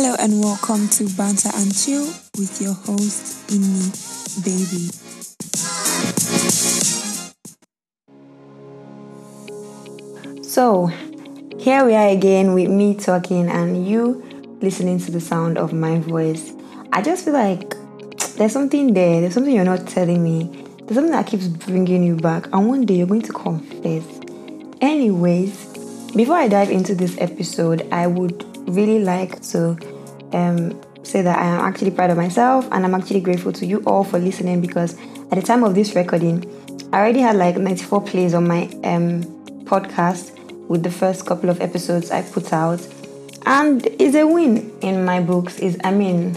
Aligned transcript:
Hello 0.00 0.14
and 0.20 0.40
welcome 0.44 0.86
to 0.90 1.08
Banter 1.16 1.50
and 1.56 1.76
Chill 1.76 2.06
with 2.38 2.62
your 2.62 2.72
host, 2.72 3.48
Inni 3.48 3.90
Baby. 4.44 4.92
So, 10.44 10.86
here 11.58 11.84
we 11.84 11.96
are 11.96 12.10
again 12.10 12.54
with 12.54 12.70
me 12.70 12.94
talking 12.94 13.48
and 13.48 13.88
you 13.88 14.22
listening 14.60 15.00
to 15.00 15.10
the 15.10 15.20
sound 15.20 15.58
of 15.58 15.72
my 15.72 15.98
voice. 15.98 16.52
I 16.92 17.02
just 17.02 17.24
feel 17.24 17.34
like 17.34 17.74
there's 18.36 18.52
something 18.52 18.94
there, 18.94 19.20
there's 19.20 19.34
something 19.34 19.52
you're 19.52 19.64
not 19.64 19.88
telling 19.88 20.22
me, 20.22 20.64
there's 20.84 20.94
something 20.94 21.10
that 21.10 21.26
keeps 21.26 21.48
bringing 21.48 22.04
you 22.04 22.14
back, 22.14 22.46
and 22.52 22.68
one 22.68 22.86
day 22.86 22.94
you're 22.98 23.08
going 23.08 23.22
to 23.22 23.32
confess. 23.32 24.04
Anyways, 24.80 25.66
before 26.14 26.36
I 26.36 26.46
dive 26.46 26.70
into 26.70 26.94
this 26.94 27.16
episode, 27.18 27.88
I 27.90 28.06
would 28.06 28.44
really 28.68 29.02
like 29.02 29.40
to 29.40 29.76
um, 30.32 30.80
say 31.02 31.22
that 31.22 31.38
I 31.38 31.46
am 31.46 31.60
actually 31.60 31.90
proud 31.90 32.10
of 32.10 32.16
myself 32.16 32.68
and 32.72 32.84
I'm 32.84 32.94
actually 32.94 33.20
grateful 33.20 33.52
to 33.52 33.66
you 33.66 33.82
all 33.86 34.04
for 34.04 34.18
listening 34.18 34.60
because 34.60 34.94
at 35.30 35.36
the 35.36 35.42
time 35.42 35.64
of 35.64 35.74
this 35.74 35.94
recording, 35.94 36.44
I 36.92 37.00
already 37.00 37.20
had 37.20 37.36
like 37.36 37.56
94 37.56 38.02
plays 38.02 38.34
on 38.34 38.46
my 38.46 38.64
um, 38.84 39.22
podcast 39.64 40.38
with 40.68 40.82
the 40.82 40.90
first 40.90 41.26
couple 41.26 41.50
of 41.50 41.60
episodes 41.60 42.10
I 42.10 42.22
put 42.22 42.52
out. 42.52 42.86
And 43.46 43.86
it's 43.98 44.14
a 44.14 44.26
win 44.26 44.72
in 44.80 45.04
my 45.04 45.20
books. 45.20 45.58
Is 45.58 45.78
I 45.84 45.90
mean, 45.90 46.34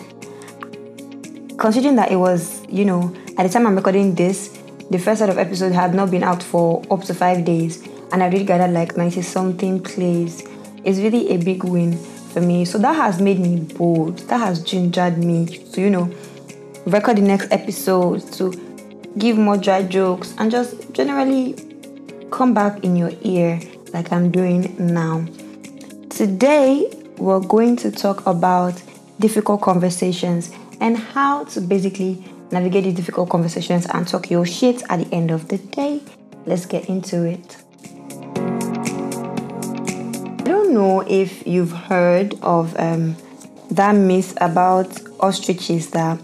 considering 1.57 1.95
that 1.97 2.11
it 2.11 2.17
was, 2.17 2.65
you 2.69 2.85
know, 2.85 3.13
at 3.37 3.43
the 3.43 3.49
time 3.49 3.67
I'm 3.67 3.75
recording 3.75 4.15
this, 4.15 4.57
the 4.89 4.99
first 4.99 5.19
set 5.19 5.29
of 5.29 5.37
episodes 5.37 5.75
had 5.75 5.93
not 5.93 6.11
been 6.11 6.23
out 6.23 6.43
for 6.43 6.83
up 6.91 7.03
to 7.03 7.13
five 7.13 7.45
days, 7.45 7.85
and 8.11 8.21
I 8.21 8.27
already 8.27 8.43
gathered 8.45 8.71
like 8.71 8.95
90 8.95 9.21
something 9.21 9.81
plays. 9.81 10.43
It's 10.83 10.99
really 10.99 11.29
a 11.29 11.37
big 11.37 11.63
win 11.63 11.97
for 12.31 12.41
me. 12.41 12.65
So 12.65 12.77
that 12.79 12.95
has 12.95 13.21
made 13.21 13.39
me 13.39 13.57
bold. 13.59 14.19
That 14.29 14.39
has 14.39 14.63
gingered 14.63 15.17
me 15.17 15.45
to, 15.73 15.81
you 15.81 15.89
know, 15.89 16.13
record 16.85 17.17
the 17.17 17.21
next 17.21 17.51
episode, 17.51 18.31
to 18.33 18.51
give 19.17 19.37
more 19.37 19.57
dry 19.57 19.83
jokes, 19.83 20.33
and 20.37 20.49
just 20.49 20.93
generally 20.93 21.55
come 22.31 22.53
back 22.53 22.83
in 22.83 22.95
your 22.95 23.11
ear 23.21 23.59
like 23.93 24.11
I'm 24.11 24.31
doing 24.31 24.75
now. 24.79 25.25
Today, 26.09 26.91
we're 27.17 27.39
going 27.39 27.75
to 27.77 27.91
talk 27.91 28.25
about 28.25 28.81
difficult 29.19 29.61
conversations 29.61 30.51
and 30.79 30.97
how 30.97 31.43
to 31.45 31.61
basically 31.61 32.23
navigate 32.51 32.85
these 32.85 32.95
difficult 32.95 33.29
conversations 33.29 33.85
and 33.93 34.07
talk 34.07 34.31
your 34.31 34.45
shit 34.45 34.81
at 34.89 34.99
the 34.99 35.13
end 35.13 35.31
of 35.31 35.47
the 35.47 35.57
day. 35.57 36.01
Let's 36.45 36.65
get 36.65 36.89
into 36.89 37.23
it. 37.23 37.57
Know 40.73 41.01
if 41.01 41.45
you've 41.45 41.71
heard 41.71 42.35
of 42.41 42.77
um, 42.79 43.15
that 43.71 43.93
myth 43.93 44.37
about 44.41 44.87
ostriches 45.19 45.91
that 45.91 46.19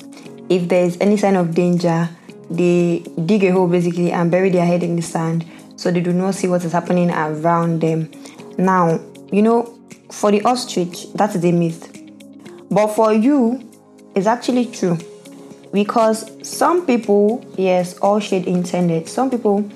if 0.50 0.68
there's 0.68 0.98
any 1.00 1.18
sign 1.18 1.36
of 1.36 1.54
danger, 1.54 2.10
they 2.50 3.04
dig 3.26 3.44
a 3.44 3.52
hole 3.52 3.68
basically 3.68 4.12
and 4.12 4.32
bury 4.32 4.50
their 4.50 4.66
head 4.66 4.84
in 4.84 4.96
the 4.96 5.02
sand 5.02 5.46
so 5.76 5.92
they 5.92 6.02
do 6.02 6.12
not 6.12 6.36
see 6.36 6.48
what 6.48 6.64
is 6.66 6.72
happening 6.72 7.12
around 7.12 7.82
them. 7.82 8.10
Now, 8.58 9.00
you 9.32 9.42
know, 9.42 9.78
for 10.12 10.32
the 10.32 10.42
ostrich, 10.44 11.12
that 11.14 11.36
is 11.36 11.46
a 11.46 11.52
myth. 11.52 11.94
But 12.72 12.88
for 12.88 13.14
you, 13.14 13.70
it's 14.16 14.28
actually 14.28 14.66
true. 14.66 14.98
Because 15.72 16.32
some 16.48 16.86
people, 16.86 17.46
yes, 17.58 17.98
all 18.00 18.20
shade 18.20 18.48
intended, 18.48 19.08
some 19.08 19.30
people 19.30 19.70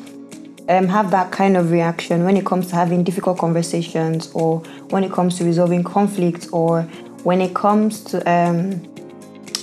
um, 0.69 0.87
have 0.87 1.11
that 1.11 1.31
kind 1.31 1.57
of 1.57 1.71
reaction 1.71 2.23
when 2.23 2.37
it 2.37 2.45
comes 2.45 2.67
to 2.67 2.75
having 2.75 3.03
difficult 3.03 3.37
conversations 3.37 4.31
or 4.33 4.59
when 4.89 5.03
it 5.03 5.11
comes 5.11 5.37
to 5.37 5.43
resolving 5.43 5.83
conflict 5.83 6.47
or 6.51 6.83
when 7.23 7.41
it 7.41 7.53
comes 7.53 8.03
to 8.05 8.17
um, 8.29 8.81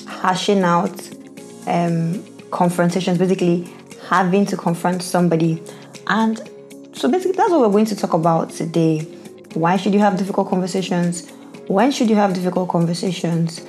hashing 0.07 0.63
out 0.63 1.09
um, 1.67 2.25
confrontations, 2.51 3.19
basically 3.19 3.69
having 4.09 4.47
to 4.47 4.57
confront 4.57 5.03
somebody. 5.03 5.63
And 6.07 6.39
so 6.93 7.11
basically, 7.11 7.33
that's 7.33 7.51
what 7.51 7.61
we're 7.61 7.71
going 7.71 7.85
to 7.87 7.97
talk 7.97 8.15
about 8.15 8.51
today. 8.51 9.01
Why 9.55 9.77
should 9.77 9.95
you 9.95 10.01
have 10.01 10.17
difficult 10.19 10.49
conversations? 10.49 11.31
When 11.69 11.91
should 11.91 12.09
you 12.09 12.17
have 12.17 12.35
difficult 12.35 12.69
conversations? 12.69 13.61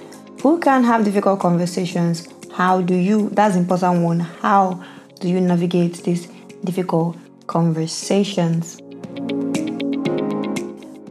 Who 0.42 0.60
can 0.60 0.84
have 0.84 1.04
difficult 1.04 1.40
conversations? 1.40 2.28
How 2.54 2.82
do 2.82 2.96
you, 2.96 3.30
that's 3.30 3.56
important 3.56 4.04
one, 4.04 4.20
how 4.20 4.84
do 5.20 5.30
you 5.30 5.42
navigate 5.42 5.96
these 6.04 6.28
difficult 6.64 7.18
conversations? 7.48 8.82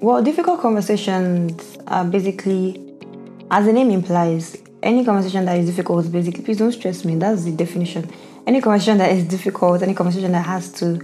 Well, 0.01 0.23
difficult 0.23 0.61
conversations 0.61 1.77
are 1.87 2.05
basically, 2.05 2.97
as 3.51 3.67
the 3.67 3.73
name 3.73 3.91
implies, 3.91 4.57
any 4.83 5.05
conversation 5.05 5.45
that 5.47 5.59
is 5.59 5.67
difficult, 5.67 6.05
is 6.05 6.11
basically, 6.11 6.45
please 6.45 6.59
don't 6.59 6.73
stress 6.73 7.05
me, 7.05 7.17
that's 7.17 7.45
the 7.45 7.53
definition. 7.53 8.09
Any 8.47 8.61
conversation 8.61 8.99
that 8.99 9.11
is 9.11 9.25
difficult, 9.25 9.83
any 9.83 9.95
conversation 9.95 10.33
that 10.33 10.47
has 10.47 10.73
to 10.75 11.01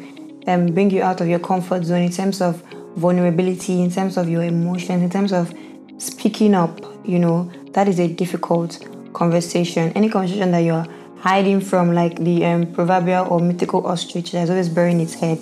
um, 0.46 0.66
bring 0.66 0.90
you 0.90 1.02
out 1.02 1.20
of 1.20 1.26
your 1.26 1.40
comfort 1.40 1.84
zone 1.84 2.02
in 2.02 2.12
terms 2.12 2.40
of 2.40 2.62
vulnerability, 2.96 3.82
in 3.82 3.90
terms 3.90 4.16
of 4.16 4.28
your 4.28 4.44
emotions, 4.44 5.02
in 5.02 5.10
terms 5.10 5.32
of 5.32 5.52
speaking 5.98 6.54
up, 6.54 6.80
you 7.04 7.18
know, 7.18 7.50
that 7.72 7.88
is 7.88 7.98
a 7.98 8.08
difficult 8.08 8.86
conversation. 9.12 9.92
Any 9.94 10.08
conversation 10.08 10.52
that 10.52 10.60
you're 10.60 10.86
hiding 11.24 11.58
from, 11.58 11.94
like 11.94 12.18
the 12.18 12.44
um, 12.44 12.70
proverbial 12.74 13.26
or 13.28 13.40
mythical 13.40 13.86
ostrich 13.86 14.32
that's 14.32 14.50
always 14.50 14.68
burying 14.68 15.00
its 15.00 15.14
head, 15.14 15.38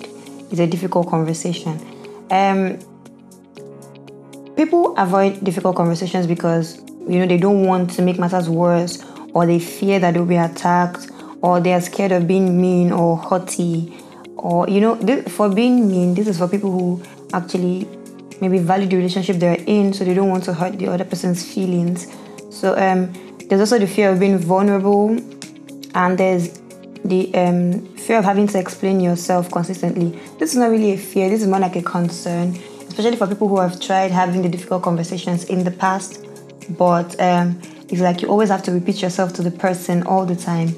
is 0.49 0.59
a 0.61 0.65
difficult 0.65 1.09
conversation. 1.09 1.77
Um, 2.31 2.79
people 4.55 4.95
avoid 4.97 5.43
difficult 5.43 5.75
conversations 5.75 6.25
because 6.25 6.77
you 7.09 7.19
know 7.19 7.27
they 7.27 7.37
don't 7.37 7.65
want 7.65 7.89
to 7.95 8.01
make 8.01 8.17
matters 8.17 8.47
worse, 8.47 9.03
or 9.33 9.45
they 9.45 9.59
fear 9.59 9.99
that 9.99 10.13
they'll 10.13 10.25
be 10.25 10.37
attacked, 10.37 11.11
or 11.41 11.59
they 11.59 11.73
are 11.73 11.81
scared 11.81 12.13
of 12.13 12.29
being 12.29 12.61
mean 12.61 12.93
or 12.93 13.17
haughty, 13.17 13.93
or 14.37 14.69
you 14.69 14.79
know, 14.79 14.95
this, 14.95 15.29
for 15.33 15.49
being 15.49 15.89
mean. 15.89 16.13
This 16.13 16.29
is 16.29 16.37
for 16.37 16.47
people 16.47 16.71
who 16.71 17.03
actually 17.33 17.85
maybe 18.39 18.57
value 18.57 18.87
the 18.87 18.95
relationship 18.95 19.35
they're 19.35 19.61
in, 19.67 19.91
so 19.91 20.05
they 20.05 20.13
don't 20.13 20.29
want 20.29 20.45
to 20.45 20.53
hurt 20.53 20.79
the 20.79 20.87
other 20.87 21.03
person's 21.03 21.43
feelings. 21.43 22.07
So 22.51 22.71
um, 22.77 23.11
there's 23.49 23.59
also 23.59 23.79
the 23.79 23.87
fear 23.87 24.11
of 24.11 24.21
being 24.21 24.37
vulnerable, 24.37 25.19
and 25.95 26.17
there's 26.17 26.59
the 27.05 27.33
um, 27.35 27.85
fear 27.97 28.17
of 28.17 28.25
having 28.25 28.47
to 28.47 28.59
explain 28.59 28.99
yourself 28.99 29.51
consistently. 29.51 30.17
This 30.39 30.51
is 30.51 30.57
not 30.57 30.69
really 30.69 30.93
a 30.93 30.97
fear. 30.97 31.29
This 31.29 31.41
is 31.41 31.47
more 31.47 31.59
like 31.59 31.75
a 31.75 31.81
concern, 31.81 32.55
especially 32.87 33.17
for 33.17 33.27
people 33.27 33.47
who 33.47 33.59
have 33.59 33.79
tried 33.79 34.11
having 34.11 34.41
the 34.41 34.49
difficult 34.49 34.83
conversations 34.83 35.45
in 35.45 35.63
the 35.63 35.71
past. 35.71 36.25
But 36.77 37.19
um, 37.19 37.59
it's 37.89 38.01
like 38.01 38.21
you 38.21 38.29
always 38.29 38.49
have 38.49 38.63
to 38.63 38.71
repeat 38.71 39.01
yourself 39.01 39.33
to 39.33 39.41
the 39.41 39.51
person 39.51 40.03
all 40.03 40.25
the 40.25 40.35
time. 40.35 40.69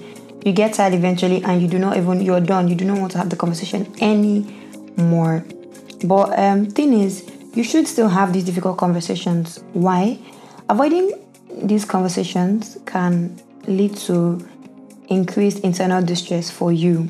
You 0.44 0.52
get 0.52 0.74
tired 0.74 0.94
eventually, 0.94 1.44
and 1.44 1.62
you 1.62 1.68
do 1.68 1.80
not 1.80 1.98
even 1.98 2.22
you're 2.22 2.42
done. 2.42 2.68
You 2.68 2.76
do 2.76 2.86
not 2.86 3.00
want 3.00 3.12
to 3.14 3.18
have 3.18 3.30
the 3.30 3.36
conversation 3.36 3.92
anymore. 4.02 5.46
But 6.04 6.38
um, 6.38 6.66
thing 6.66 6.94
is, 6.94 7.30
you 7.54 7.64
should 7.64 7.88
still 7.88 8.10
have 8.10 8.34
these 8.34 8.44
difficult 8.44 8.78
conversations. 8.78 9.64
Why? 9.74 10.20
Avoiding 10.70 11.14
these 11.64 11.86
conversations 11.86 12.78
can 12.86 13.40
lead 13.68 13.96
to 13.98 14.46
increased 15.10 15.60
internal 15.60 16.04
distress 16.04 16.50
for 16.50 16.72
you. 16.72 17.10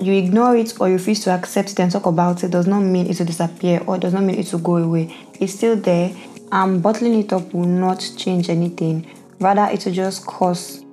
You 0.00 0.14
ignore 0.14 0.56
it 0.56 0.80
or 0.80 0.88
you 0.88 0.94
refuse 0.94 1.20
to 1.24 1.30
accept 1.30 1.72
it 1.72 1.80
and 1.80 1.92
talk 1.92 2.06
about 2.06 2.42
it 2.42 2.50
does 2.50 2.66
not 2.66 2.80
mean 2.80 3.06
it 3.06 3.18
will 3.18 3.26
disappear 3.26 3.82
or 3.86 3.98
does 3.98 4.14
not 4.14 4.22
mean 4.22 4.38
it 4.38 4.50
will 4.52 4.60
go 4.60 4.76
away. 4.76 5.14
It's 5.38 5.52
still 5.52 5.76
there 5.76 6.14
and 6.52 6.82
bottling 6.82 7.18
it 7.20 7.32
up 7.32 7.52
will 7.52 7.66
not 7.66 8.08
change 8.16 8.48
anything. 8.48 9.06
Rather, 9.40 9.72
it 9.72 9.84
will 9.84 9.92
just 9.92 10.26
cause 10.26 10.84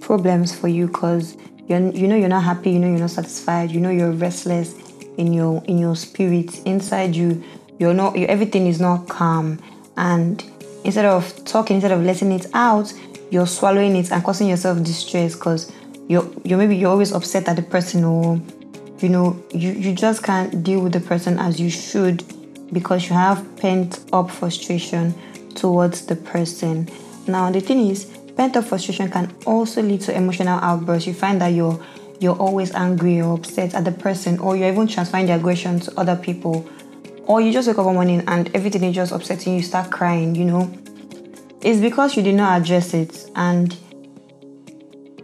problems 0.00 0.54
for 0.54 0.68
you 0.68 0.86
because 0.86 1.36
you 1.68 1.78
know 1.78 2.16
you're 2.16 2.28
not 2.28 2.44
happy, 2.44 2.70
you 2.70 2.78
know 2.78 2.88
you're 2.88 2.98
not 2.98 3.10
satisfied, 3.10 3.70
you 3.70 3.80
know 3.80 3.90
you're 3.90 4.12
restless 4.12 4.74
in 5.18 5.32
your 5.32 5.62
in 5.66 5.78
your 5.78 5.94
spirit 5.96 6.66
inside 6.66 7.14
you. 7.14 7.42
You're 7.78 7.94
not. 7.94 8.16
Your, 8.16 8.28
everything 8.28 8.66
is 8.66 8.80
not 8.80 9.08
calm, 9.08 9.60
and 9.96 10.42
instead 10.84 11.04
of 11.04 11.44
talking, 11.44 11.76
instead 11.76 11.92
of 11.92 12.02
letting 12.02 12.32
it 12.32 12.46
out, 12.54 12.92
you're 13.30 13.46
swallowing 13.46 13.96
it 13.96 14.10
and 14.10 14.22
causing 14.24 14.48
yourself 14.48 14.82
distress 14.82 15.34
because 15.34 15.72
you're 16.08 16.28
you're 16.44 16.58
maybe 16.58 16.76
you're 16.76 16.90
always 16.90 17.12
upset 17.12 17.48
at 17.48 17.56
the 17.56 17.62
person 17.62 18.04
or 18.04 18.40
you 19.00 19.08
know 19.08 19.40
you, 19.52 19.72
you 19.72 19.94
just 19.94 20.22
can't 20.22 20.62
deal 20.62 20.80
with 20.80 20.92
the 20.92 21.00
person 21.00 21.38
as 21.38 21.60
you 21.60 21.70
should 21.70 22.24
because 22.72 23.08
you 23.08 23.14
have 23.14 23.44
pent 23.56 24.04
up 24.12 24.30
frustration 24.30 25.14
towards 25.54 26.06
the 26.06 26.16
person. 26.16 26.88
Now 27.26 27.50
the 27.50 27.60
thing 27.60 27.86
is 27.86 28.06
pent 28.36 28.56
up 28.56 28.64
frustration 28.64 29.10
can 29.10 29.34
also 29.46 29.82
lead 29.82 30.00
to 30.02 30.16
emotional 30.16 30.58
outbursts. 30.60 31.06
You 31.06 31.14
find 31.14 31.40
that 31.40 31.48
you're 31.48 31.78
you're 32.20 32.36
always 32.36 32.74
angry 32.74 33.20
or 33.20 33.34
upset 33.34 33.74
at 33.74 33.84
the 33.84 33.92
person 33.92 34.38
or 34.38 34.56
you're 34.56 34.72
even 34.72 34.88
transferring 34.88 35.26
the 35.26 35.34
aggression 35.34 35.78
to 35.80 36.00
other 36.00 36.16
people. 36.16 36.68
Or 37.26 37.42
you 37.42 37.52
just 37.52 37.68
wake 37.68 37.78
up 37.78 37.84
one 37.84 37.94
morning 37.94 38.24
and 38.26 38.50
everything 38.56 38.82
is 38.84 38.94
just 38.94 39.12
upsetting 39.12 39.54
you 39.54 39.62
start 39.62 39.90
crying 39.90 40.34
you 40.34 40.46
know 40.46 40.72
it's 41.60 41.80
because 41.80 42.16
you 42.16 42.22
did 42.22 42.34
not 42.34 42.60
address 42.60 42.94
it 42.94 43.30
and 43.34 43.76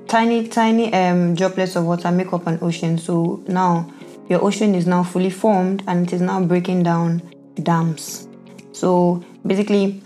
tiny 0.08 0.48
tiny 0.48 0.92
um, 0.92 1.34
droplets 1.34 1.76
of 1.76 1.84
water 1.84 2.10
make 2.10 2.32
up 2.32 2.46
an 2.46 2.58
ocean. 2.62 2.98
So 2.98 3.42
now 3.46 3.92
your 4.28 4.42
ocean 4.44 4.74
is 4.74 4.86
now 4.86 5.02
fully 5.02 5.30
formed 5.30 5.84
and 5.86 6.06
it 6.06 6.12
is 6.12 6.20
now 6.20 6.42
breaking 6.42 6.82
down 6.82 7.22
dams. 7.62 8.28
So 8.72 9.24
basically 9.46 10.02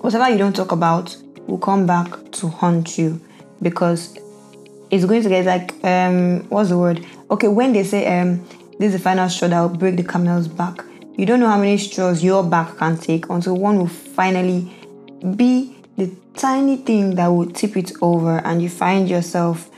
whatever 0.00 0.28
you 0.28 0.38
don't 0.38 0.54
talk 0.54 0.72
about 0.72 1.16
will 1.46 1.58
come 1.58 1.86
back 1.86 2.30
to 2.32 2.48
haunt 2.48 2.98
you 2.98 3.20
because 3.62 4.16
it's 4.90 5.04
going 5.04 5.22
to 5.22 5.28
get 5.28 5.46
like 5.46 5.72
um 5.84 6.48
what's 6.48 6.68
the 6.68 6.78
word? 6.78 7.04
Okay 7.30 7.48
when 7.48 7.72
they 7.72 7.84
say 7.84 8.20
um 8.20 8.44
this 8.78 8.88
is 8.88 8.92
the 8.92 8.98
final 8.98 9.28
straw 9.28 9.48
that 9.48 9.60
will 9.60 9.70
break 9.70 9.96
the 9.96 10.04
camel's 10.04 10.48
back 10.48 10.84
you 11.16 11.24
don't 11.24 11.40
know 11.40 11.48
how 11.48 11.56
many 11.56 11.78
straws 11.78 12.22
your 12.22 12.44
back 12.44 12.76
can 12.76 12.96
take 12.96 13.30
until 13.30 13.56
one 13.56 13.78
will 13.78 13.86
finally 13.86 14.70
be 15.36 15.76
the 15.96 16.14
tiny 16.34 16.76
thing 16.76 17.14
that 17.14 17.28
will 17.28 17.46
tip 17.46 17.76
it 17.76 17.92
over 18.02 18.38
and 18.44 18.62
you 18.62 18.68
find 18.68 19.08
yourself 19.08 19.70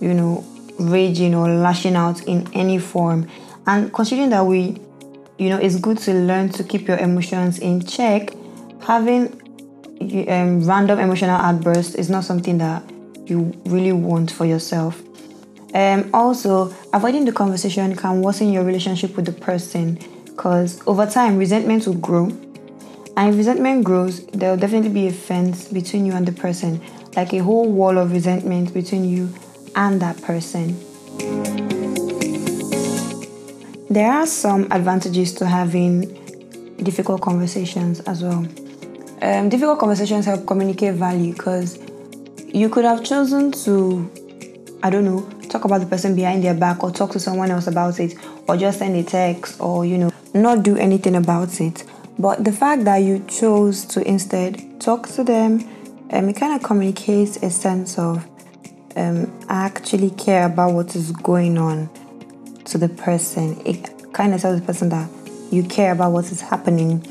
you 0.00 0.12
know 0.12 0.44
raging 0.78 1.34
or 1.34 1.48
lashing 1.48 1.96
out 1.96 2.22
in 2.24 2.46
any 2.52 2.78
form 2.78 3.28
and 3.66 3.92
considering 3.92 4.30
that 4.30 4.44
we 4.44 4.76
you 5.38 5.48
know 5.48 5.58
it's 5.58 5.76
good 5.76 5.98
to 5.98 6.12
learn 6.12 6.48
to 6.48 6.62
keep 6.64 6.86
your 6.86 6.98
emotions 6.98 7.58
in 7.58 7.80
check 7.84 8.30
having 8.86 9.38
um, 10.28 10.64
random 10.66 10.98
emotional 10.98 11.36
outbursts 11.36 11.94
is 11.94 12.10
not 12.10 12.24
something 12.24 12.58
that 12.58 12.82
you 13.26 13.52
really 13.66 13.92
want 13.92 14.30
for 14.30 14.44
yourself. 14.44 15.02
Um, 15.74 16.10
also, 16.12 16.74
avoiding 16.92 17.24
the 17.24 17.32
conversation 17.32 17.96
can 17.96 18.20
worsen 18.20 18.52
your 18.52 18.64
relationship 18.64 19.16
with 19.16 19.24
the 19.24 19.32
person 19.32 19.98
because 20.24 20.82
over 20.86 21.06
time, 21.06 21.38
resentment 21.38 21.86
will 21.86 21.94
grow. 21.94 22.30
And 23.16 23.30
if 23.30 23.36
resentment 23.36 23.84
grows, 23.84 24.24
there 24.26 24.50
will 24.50 24.56
definitely 24.56 24.90
be 24.90 25.08
a 25.08 25.12
fence 25.12 25.68
between 25.68 26.06
you 26.06 26.12
and 26.12 26.26
the 26.26 26.32
person, 26.32 26.80
like 27.14 27.32
a 27.34 27.38
whole 27.38 27.70
wall 27.70 27.98
of 27.98 28.12
resentment 28.12 28.72
between 28.72 29.04
you 29.04 29.28
and 29.76 30.00
that 30.00 30.20
person. 30.22 30.78
There 33.90 34.10
are 34.10 34.26
some 34.26 34.66
advantages 34.72 35.34
to 35.34 35.46
having 35.46 36.18
difficult 36.82 37.20
conversations 37.20 38.00
as 38.00 38.22
well. 38.22 38.46
Um, 39.20 39.50
difficult 39.50 39.78
conversations 39.78 40.24
help 40.24 40.46
communicate 40.46 40.94
value 40.94 41.34
because 41.34 41.78
you 42.48 42.70
could 42.70 42.86
have 42.86 43.04
chosen 43.04 43.52
to, 43.52 44.10
I 44.82 44.88
don't 44.88 45.04
know, 45.04 45.28
talk 45.50 45.66
about 45.66 45.80
the 45.80 45.86
person 45.86 46.16
behind 46.16 46.42
their 46.42 46.54
back 46.54 46.82
or 46.82 46.90
talk 46.90 47.10
to 47.12 47.20
someone 47.20 47.50
else 47.50 47.66
about 47.66 48.00
it 48.00 48.14
or 48.48 48.56
just 48.56 48.78
send 48.78 48.96
a 48.96 49.02
text 49.02 49.60
or, 49.60 49.84
you 49.84 49.98
know, 49.98 50.10
not 50.32 50.62
do 50.62 50.76
anything 50.76 51.14
about 51.14 51.60
it. 51.60 51.84
But 52.18 52.44
the 52.44 52.52
fact 52.52 52.84
that 52.84 52.98
you 52.98 53.24
chose 53.26 53.84
to 53.86 54.06
instead 54.06 54.80
talk 54.80 55.08
to 55.10 55.24
them, 55.24 55.68
um, 56.10 56.28
it 56.28 56.36
kind 56.36 56.54
of 56.54 56.62
communicates 56.62 57.36
a 57.38 57.50
sense 57.50 57.98
of 57.98 58.26
um, 58.96 59.32
I 59.48 59.64
actually 59.64 60.10
care 60.10 60.46
about 60.46 60.74
what 60.74 60.94
is 60.94 61.12
going 61.12 61.58
on 61.58 61.88
to 62.66 62.78
the 62.78 62.88
person. 62.88 63.60
It 63.66 64.12
kind 64.12 64.34
of 64.34 64.40
tells 64.40 64.60
the 64.60 64.66
person 64.66 64.90
that 64.90 65.08
you 65.50 65.62
care 65.64 65.92
about 65.92 66.12
what 66.12 66.30
is 66.30 66.40
happening 66.40 67.06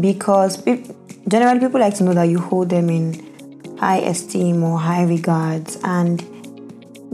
because 0.00 0.60
pe- 0.60 0.84
generally 1.28 1.60
people 1.60 1.80
like 1.80 1.94
to 1.96 2.04
know 2.04 2.14
that 2.14 2.24
you 2.24 2.38
hold 2.38 2.70
them 2.70 2.90
in 2.90 3.76
high 3.78 3.98
esteem 3.98 4.62
or 4.62 4.78
high 4.78 5.02
regards 5.04 5.78
and 5.84 6.18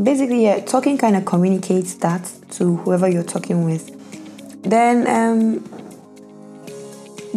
basically 0.03 0.45
yeah 0.45 0.61
talking 0.61 0.99
kind 0.99 1.17
of 1.17 1.25
communicates 1.25 1.95
that 1.95 2.31
to 2.51 2.77
whoever 2.79 3.09
you're 3.09 3.23
talking 3.23 3.65
with 3.65 3.93
then 4.63 5.07
um, 5.07 5.65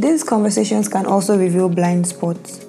these 0.02 0.24
conversations 0.24 0.88
can 0.88 1.06
also 1.06 1.38
reveal 1.38 1.70
blind 1.70 2.08
spots. 2.08 2.66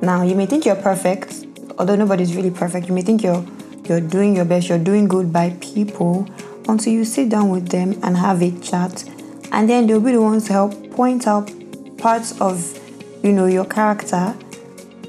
Now 0.00 0.22
you 0.22 0.34
may 0.34 0.46
think 0.46 0.64
you're 0.64 0.76
perfect 0.76 1.46
although 1.80 1.96
nobody's 1.96 2.36
really 2.36 2.50
perfect. 2.50 2.88
You 2.88 2.94
may 2.94 3.02
think 3.02 3.22
you're 3.22 3.44
you're 3.88 4.00
doing 4.00 4.36
your 4.36 4.44
best 4.44 4.68
you're 4.68 4.78
doing 4.78 5.08
good 5.08 5.32
by 5.32 5.50
people 5.60 6.28
until 6.68 6.92
you 6.92 7.04
sit 7.04 7.30
down 7.30 7.48
with 7.48 7.68
them 7.68 7.98
and 8.02 8.16
have 8.16 8.42
a 8.42 8.52
chat 8.60 9.02
and 9.50 9.68
then 9.68 9.86
they'll 9.86 10.00
be 10.00 10.12
the 10.12 10.20
ones 10.20 10.46
to 10.46 10.52
help 10.52 10.90
point 10.92 11.26
out 11.26 11.50
parts 11.98 12.38
of 12.40 12.78
you 13.24 13.32
know 13.32 13.46
your 13.46 13.64
character 13.64 14.36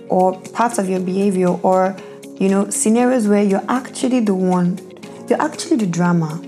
or 0.07 0.39
parts 0.53 0.77
of 0.77 0.89
your 0.89 1.01
behavior 1.01 1.49
or 1.49 1.95
you 2.39 2.47
know 2.47 2.69
scenarios 2.69 3.27
where 3.27 3.43
you're 3.43 3.65
actually 3.67 4.21
the 4.21 4.33
one 4.33 4.79
you're 5.27 5.41
actually 5.41 5.77
the 5.77 5.87
drama. 5.87 6.41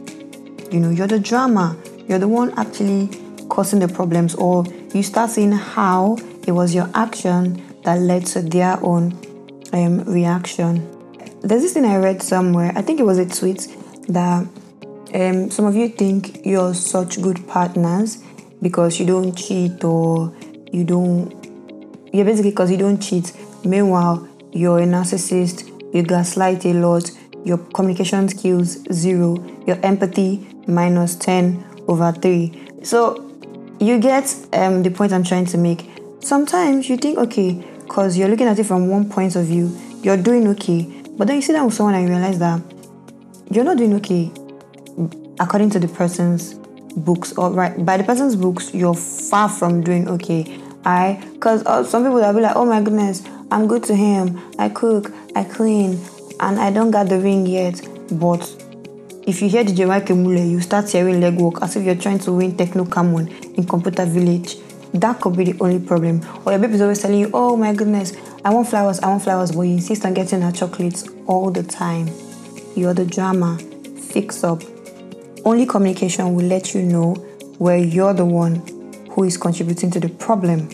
You 0.71 0.79
know 0.79 0.89
you're 0.89 1.07
the 1.07 1.19
drama. 1.19 1.77
You're 2.07 2.19
the 2.19 2.27
one 2.27 2.51
actually 2.57 3.09
causing 3.53 3.79
the 3.79 3.87
problems 3.87 4.33
or 4.33 4.65
you 4.95 5.03
start 5.03 5.29
seeing 5.29 5.51
how 5.51 6.17
it 6.47 6.51
was 6.51 6.73
your 6.73 6.89
action 6.95 7.61
that 7.83 7.99
led 7.99 8.25
to 8.25 8.41
their 8.41 8.83
own 8.83 9.13
um, 9.73 10.03
reaction. 10.05 10.89
There's 11.41 11.61
this 11.61 11.73
thing 11.73 11.85
i 11.85 11.97
read 11.97 12.23
somewhere 12.23 12.71
i 12.75 12.81
think 12.81 13.01
it 13.01 13.03
was 13.03 13.17
a 13.17 13.27
tweet 13.27 13.67
that 14.07 14.47
um, 15.13 15.51
some 15.51 15.65
of 15.65 15.75
you 15.75 15.89
think 15.89 16.45
you're 16.45 16.73
such 16.73 17.21
good 17.21 17.45
partners 17.47 18.23
because 18.61 18.99
you 18.99 19.05
don't 19.05 19.35
cheat 19.35 19.83
or 19.83 20.33
you 20.71 20.83
don't 20.83 21.31
yeah 22.13 22.23
basically 22.23 22.51
because 22.51 22.71
you 22.71 22.77
don't 22.77 22.99
cheat. 22.99 23.33
Meanwhile, 23.65 24.27
you're 24.51 24.79
a 24.79 24.85
narcissist, 24.85 25.57
you 25.93 26.03
gaslight 26.03 26.65
a 26.65 26.73
lot, 26.73 27.11
your 27.43 27.57
communication 27.57 28.29
skills 28.29 28.77
zero, 28.91 29.43
your 29.67 29.77
empathy 29.83 30.47
minus 30.67 31.15
10 31.15 31.63
over 31.87 32.11
3. 32.11 32.81
So 32.83 33.32
you 33.85 33.99
get 33.99 34.33
um, 34.53 34.83
the 34.83 34.91
point 34.91 35.13
I'm 35.13 35.23
trying 35.23 35.45
to 35.47 35.57
make. 35.57 35.89
Sometimes 36.19 36.89
you 36.89 36.97
think, 36.97 37.17
okay, 37.17 37.63
because 37.81 38.17
you're 38.17 38.29
looking 38.29 38.47
at 38.47 38.57
it 38.57 38.63
from 38.65 38.87
one 38.87 39.09
point 39.09 39.35
of 39.35 39.45
view, 39.45 39.77
you're 40.01 40.17
doing 40.17 40.47
okay. 40.49 41.03
But 41.17 41.27
then 41.27 41.37
you 41.37 41.41
sit 41.41 41.53
down 41.53 41.65
with 41.65 41.75
someone 41.75 41.95
and 41.95 42.07
you 42.07 42.09
realize 42.09 42.39
that 42.39 42.61
you're 43.51 43.63
not 43.63 43.77
doing 43.77 43.93
okay 43.95 44.31
according 45.39 45.69
to 45.69 45.79
the 45.79 45.87
person's 45.87 46.55
books 46.97 47.33
or 47.33 47.51
right 47.51 47.85
by 47.85 47.97
the 47.97 48.03
person's 48.03 48.35
books 48.35 48.73
you're 48.73 48.93
far 48.93 49.49
from 49.49 49.81
doing 49.81 50.07
okay 50.07 50.59
i 50.85 51.19
because 51.33 51.63
uh, 51.65 51.83
some 51.83 52.03
people 52.03 52.15
will 52.15 52.33
be 52.33 52.41
like 52.41 52.55
oh 52.55 52.65
my 52.65 52.81
goodness 52.81 53.23
I'm 53.53 53.67
good 53.67 53.83
to 53.83 53.95
him. 53.95 54.41
I 54.57 54.69
cook, 54.69 55.11
I 55.35 55.43
clean, 55.43 56.03
and 56.39 56.59
I 56.59 56.71
don't 56.71 56.89
got 56.89 57.07
the 57.07 57.19
ring 57.19 57.45
yet. 57.45 57.87
But 58.13 58.41
if 59.25 59.41
you 59.41 59.47
hear 59.47 59.63
DJ 59.63 59.87
Michael 59.87 60.17
Mule, 60.17 60.43
you 60.43 60.59
start 60.59 60.89
hearing 60.89 61.21
leg 61.21 61.35
work 61.35 61.61
as 61.61 61.75
if 61.75 61.85
you're 61.85 61.95
trying 61.95 62.19
to 62.19 62.33
win 62.33 62.57
Tecno 62.57 62.91
Camon 62.91 63.27
in 63.55 63.65
Computer 63.65 64.05
Village. 64.05 64.57
That 64.93 65.21
could 65.21 65.37
be 65.37 65.45
the 65.45 65.57
only 65.61 65.79
problem. 65.79 66.21
Or 66.45 66.51
your 66.51 66.59
baby's 66.59 66.81
always 66.81 67.01
telling 67.01 67.19
you, 67.19 67.31
oh 67.33 67.55
my 67.55 67.73
goodness, 67.73 68.13
I 68.43 68.53
want 68.53 68.67
flowers, 68.67 68.99
I 68.99 69.07
want 69.07 69.23
flowers, 69.23 69.51
but 69.53 69.61
you 69.61 69.75
insist 69.75 70.05
on 70.05 70.13
getting 70.13 70.41
her 70.41 70.51
chocolates 70.51 71.07
all 71.25 71.51
the 71.51 71.63
time. 71.63 72.09
You're 72.75 72.93
the 72.93 73.05
drama. 73.05 73.57
Fix 74.11 74.43
up. 74.43 74.61
Only 75.45 75.65
communication 75.65 76.35
will 76.35 76.45
let 76.45 76.73
you 76.73 76.81
know 76.81 77.13
where 77.59 77.77
you're 77.77 78.13
the 78.13 78.25
one 78.25 78.55
who 79.11 79.23
is 79.23 79.37
contributing 79.37 79.89
to 79.91 79.99
the 80.01 80.09
problem. 80.09 80.69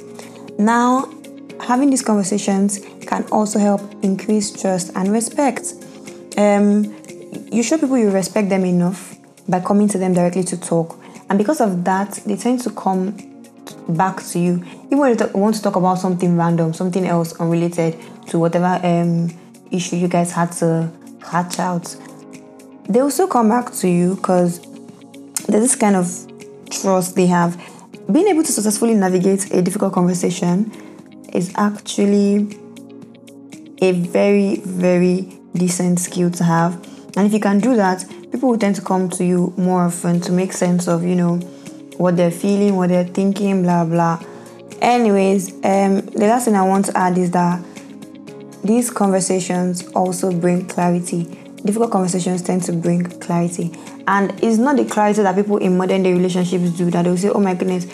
Now, 0.57 1.13
having 1.62 1.91
these 1.91 2.01
conversations 2.01 2.79
can 3.05 3.25
also 3.31 3.59
help 3.59 3.81
increase 4.03 4.51
trust 4.51 4.91
and 4.95 5.12
respect. 5.12 5.74
Um, 6.35 6.95
you 7.51 7.63
show 7.63 7.77
people 7.77 7.98
you 7.98 8.09
respect 8.09 8.50
them 8.50 8.65
enough 8.65 9.17
by 9.48 9.59
coming 9.59 9.88
to 9.89 9.98
them 9.98 10.13
directly 10.13 10.43
to 10.43 10.59
talk, 10.59 11.00
and 11.29 11.38
because 11.38 11.62
of 11.62 11.83
that, 11.86 12.13
they 12.25 12.36
tend 12.36 12.62
to 12.62 12.69
come 12.71 13.17
back 13.89 14.24
to 14.24 14.39
you. 14.39 14.63
Even 14.86 15.00
when 15.00 15.17
you 15.17 15.27
want 15.33 15.55
to 15.55 15.62
talk 15.62 15.75
about 15.75 16.00
something 16.00 16.38
random, 16.38 16.74
something 16.74 17.05
else 17.05 17.33
unrelated 17.39 17.98
to 18.27 18.39
whatever 18.39 18.79
um, 18.86 19.29
issue 19.71 19.95
you 19.95 20.07
guys 20.07 20.31
had 20.31 20.51
to 20.53 20.91
hatch 21.25 21.59
out, 21.59 21.95
they 22.88 23.07
still 23.09 23.27
come 23.27 23.50
back 23.50 23.71
to 23.71 23.88
you 23.88 24.15
because 24.15 24.59
there's 25.48 25.63
this 25.63 25.75
kind 25.75 25.95
of 25.95 26.07
trust 26.69 27.15
they 27.15 27.27
have. 27.27 27.62
Being 28.12 28.27
able 28.27 28.43
to 28.43 28.51
successfully 28.51 28.95
navigate 28.95 29.53
a 29.53 29.62
difficult 29.62 29.93
conversation 29.93 30.71
is 31.33 31.51
actually 31.55 32.57
a 33.81 33.91
very, 33.91 34.57
very 34.57 35.39
decent 35.53 36.00
skill 36.00 36.31
to 36.31 36.43
have. 36.43 36.88
And 37.19 37.27
if 37.27 37.33
you 37.33 37.41
can 37.41 37.59
do 37.59 37.75
that, 37.75 38.05
people 38.31 38.47
will 38.47 38.57
tend 38.57 38.77
to 38.77 38.81
come 38.81 39.09
to 39.09 39.25
you 39.25 39.53
more 39.57 39.81
often 39.81 40.21
to 40.21 40.31
make 40.31 40.53
sense 40.53 40.88
of, 40.88 41.03
you 41.03 41.15
know, 41.15 41.35
what 41.97 42.15
they're 42.15 42.31
feeling, 42.31 42.77
what 42.77 42.88
they're 42.88 43.03
thinking, 43.03 43.61
blah 43.61 43.83
blah. 43.83 44.23
Anyways, 44.81 45.51
um, 45.55 45.99
the 45.99 46.27
last 46.27 46.45
thing 46.45 46.55
I 46.55 46.65
want 46.65 46.85
to 46.85 46.97
add 46.97 47.17
is 47.17 47.31
that 47.31 47.61
these 48.63 48.89
conversations 48.89 49.85
also 49.89 50.31
bring 50.31 50.65
clarity. 50.69 51.25
Difficult 51.65 51.91
conversations 51.91 52.41
tend 52.41 52.63
to 52.63 52.71
bring 52.71 53.03
clarity, 53.03 53.77
and 54.07 54.31
it's 54.41 54.57
not 54.57 54.77
the 54.77 54.85
clarity 54.85 55.21
that 55.21 55.35
people 55.35 55.57
in 55.57 55.75
modern 55.75 56.03
day 56.03 56.13
relationships 56.13 56.69
do 56.77 56.89
that 56.91 57.03
they'll 57.03 57.17
say, 57.17 57.31
"Oh 57.31 57.41
my 57.41 57.53
goodness, 57.53 57.85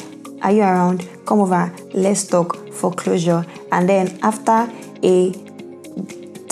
are 0.44 0.52
you 0.52 0.62
around? 0.62 1.10
Come 1.26 1.40
over, 1.40 1.74
let's 1.96 2.26
talk 2.28 2.72
for 2.72 2.92
closure. 2.94 3.44
And 3.72 3.90
then 3.90 4.20
after 4.22 4.72
a 5.02 5.45